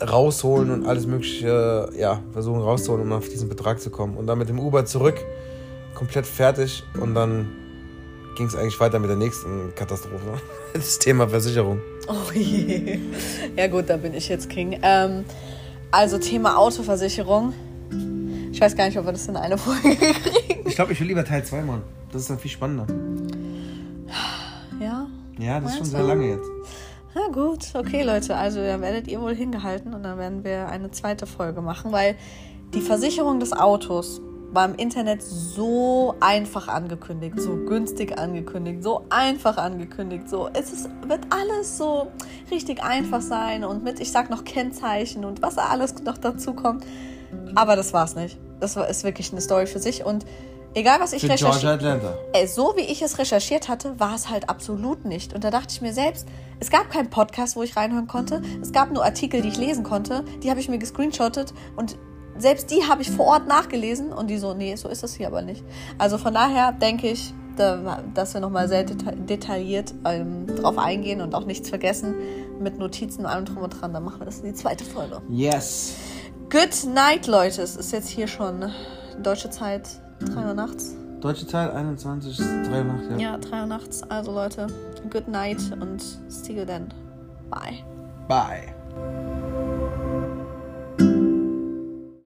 rausholen 0.00 0.70
und 0.70 0.86
alles 0.86 1.08
mögliche, 1.08 1.88
ja, 1.98 2.20
versuchen 2.32 2.60
rauszuholen, 2.60 3.04
um 3.04 3.12
auf 3.12 3.28
diesen 3.28 3.48
Betrag 3.48 3.80
zu 3.80 3.90
kommen. 3.90 4.16
Und 4.16 4.28
dann 4.28 4.38
mit 4.38 4.48
dem 4.48 4.60
Uber 4.60 4.84
zurück, 4.84 5.16
komplett 5.96 6.24
fertig 6.24 6.84
und 7.00 7.16
dann 7.16 7.48
ging 8.36 8.46
es 8.46 8.54
eigentlich 8.54 8.78
weiter 8.78 9.00
mit 9.00 9.10
der 9.10 9.16
nächsten 9.16 9.74
Katastrophe. 9.74 10.40
Das 10.72 11.00
Thema 11.00 11.26
Versicherung. 11.26 11.80
Oh 12.06 12.30
je. 12.32 12.98
Ja 13.56 13.66
gut, 13.66 13.88
da 13.88 13.96
bin 13.96 14.14
ich 14.14 14.28
jetzt 14.28 14.50
King. 14.50 14.78
Ähm, 14.82 15.24
also 15.90 16.18
Thema 16.18 16.56
Autoversicherung. 16.58 17.52
Ich 18.52 18.60
weiß 18.60 18.76
gar 18.76 18.86
nicht, 18.86 18.98
ob 18.98 19.04
wir 19.04 19.12
das 19.12 19.28
in 19.28 19.36
eine 19.36 19.58
Folge 19.58 19.96
kriegen. 19.96 20.68
Ich 20.68 20.74
glaube, 20.74 20.92
ich 20.92 21.00
will 21.00 21.06
lieber 21.08 21.24
Teil 21.24 21.44
2 21.44 21.62
machen. 21.62 21.82
Das 22.12 22.22
ist 22.22 22.30
dann 22.30 22.38
viel 22.38 22.50
spannender. 22.50 22.86
Ja? 24.80 25.06
Ja, 25.38 25.60
das 25.60 25.72
ist 25.72 25.78
schon 25.78 25.86
sehr 25.86 26.00
du? 26.00 26.06
lange 26.06 26.28
jetzt. 26.28 26.48
Na 27.14 27.28
gut, 27.32 27.72
okay 27.74 28.02
Leute, 28.02 28.36
also 28.36 28.60
da 28.60 28.80
werdet 28.80 29.08
ihr 29.08 29.20
wohl 29.20 29.34
hingehalten 29.34 29.94
und 29.94 30.02
dann 30.02 30.18
werden 30.18 30.44
wir 30.44 30.68
eine 30.68 30.90
zweite 30.90 31.26
Folge 31.26 31.62
machen, 31.62 31.92
weil 31.92 32.14
die 32.74 32.80
Versicherung 32.82 33.40
des 33.40 33.52
Autos 33.54 34.20
war 34.52 34.64
im 34.64 34.74
Internet 34.74 35.22
so 35.22 36.14
einfach 36.20 36.68
angekündigt, 36.68 37.40
so 37.40 37.56
günstig 37.56 38.18
angekündigt, 38.18 38.82
so 38.82 39.04
einfach 39.10 39.56
angekündigt, 39.56 40.28
so 40.28 40.48
es 40.52 40.72
ist, 40.72 40.88
wird 41.06 41.20
alles 41.30 41.76
so 41.78 42.10
richtig 42.50 42.82
einfach 42.82 43.20
sein 43.20 43.64
und 43.64 43.84
mit, 43.84 44.00
ich 44.00 44.12
sag 44.12 44.30
noch 44.30 44.44
Kennzeichen 44.44 45.24
und 45.24 45.42
was 45.42 45.56
da 45.56 45.66
alles 45.66 46.02
noch 46.02 46.18
dazu 46.18 46.54
kommt, 46.54 46.84
aber 47.54 47.76
das 47.76 47.92
war's 47.92 48.14
nicht. 48.14 48.38
Das 48.60 48.76
war, 48.76 48.88
ist 48.88 49.04
wirklich 49.04 49.32
eine 49.32 49.40
Story 49.40 49.66
für 49.66 49.78
sich 49.78 50.04
und 50.04 50.24
egal 50.74 51.00
was 51.00 51.12
ich. 51.12 51.22
Georgia 51.22 51.74
Atlanta. 51.74 52.14
Ey, 52.32 52.46
so 52.46 52.74
wie 52.76 52.82
ich 52.82 53.02
es 53.02 53.18
recherchiert 53.18 53.68
hatte, 53.68 53.98
war 53.98 54.14
es 54.14 54.30
halt 54.30 54.48
absolut 54.48 55.04
nicht. 55.04 55.34
Und 55.34 55.44
da 55.44 55.50
dachte 55.50 55.68
ich 55.70 55.82
mir 55.82 55.92
selbst, 55.92 56.26
es 56.60 56.70
gab 56.70 56.90
keinen 56.90 57.10
Podcast, 57.10 57.56
wo 57.56 57.62
ich 57.62 57.76
reinhören 57.76 58.06
konnte. 58.06 58.40
Es 58.62 58.72
gab 58.72 58.92
nur 58.92 59.04
Artikel, 59.04 59.42
die 59.42 59.48
ich 59.48 59.56
lesen 59.56 59.84
konnte. 59.84 60.24
Die 60.42 60.50
habe 60.50 60.60
ich 60.60 60.68
mir 60.68 60.78
gescreenshottet 60.78 61.52
und 61.76 61.98
selbst 62.38 62.70
die 62.70 62.84
habe 62.88 63.02
ich 63.02 63.10
vor 63.10 63.26
Ort 63.26 63.46
nachgelesen 63.46 64.12
und 64.12 64.28
die 64.28 64.38
so, 64.38 64.54
nee, 64.54 64.74
so 64.76 64.88
ist 64.88 65.02
das 65.02 65.14
hier 65.14 65.26
aber 65.26 65.42
nicht. 65.42 65.64
Also 65.98 66.18
von 66.18 66.34
daher 66.34 66.72
denke 66.72 67.08
ich, 67.08 67.32
da, 67.56 68.02
dass 68.14 68.34
wir 68.34 68.40
nochmal 68.40 68.68
sehr 68.68 68.84
deta 68.84 69.12
detailliert 69.12 69.94
ähm, 70.04 70.46
drauf 70.46 70.78
eingehen 70.78 71.20
und 71.20 71.34
auch 71.34 71.46
nichts 71.46 71.68
vergessen 71.68 72.14
mit 72.60 72.78
Notizen 72.78 73.20
und 73.20 73.26
allem 73.26 73.44
drum 73.46 73.58
und 73.58 73.70
dran. 73.70 73.92
Dann 73.92 74.04
machen 74.04 74.20
wir 74.20 74.26
das 74.26 74.40
in 74.40 74.46
die 74.46 74.54
zweite 74.54 74.84
Folge. 74.84 75.20
Yes. 75.30 75.94
Good 76.50 76.92
night, 76.92 77.26
Leute. 77.26 77.62
Es 77.62 77.76
ist 77.76 77.92
jetzt 77.92 78.08
hier 78.08 78.28
schon 78.28 78.70
deutsche 79.22 79.50
Zeit, 79.50 79.88
3 80.20 80.48
Uhr 80.48 80.54
nachts. 80.54 80.94
Deutsche 81.20 81.46
Zeit 81.46 81.72
21, 81.72 82.36
3 82.36 82.44
Uhr 82.78 82.84
Nacht, 82.84 83.10
ja. 83.12 83.16
Ja, 83.16 83.38
3 83.38 83.60
Uhr 83.62 83.66
nachts. 83.66 84.02
Also 84.04 84.32
Leute, 84.32 84.66
good 85.10 85.28
night 85.28 85.58
und 85.80 86.02
see 86.28 86.52
you 86.52 86.64
then. 86.64 86.92
Bye. 87.50 87.84
Bye. 88.28 89.55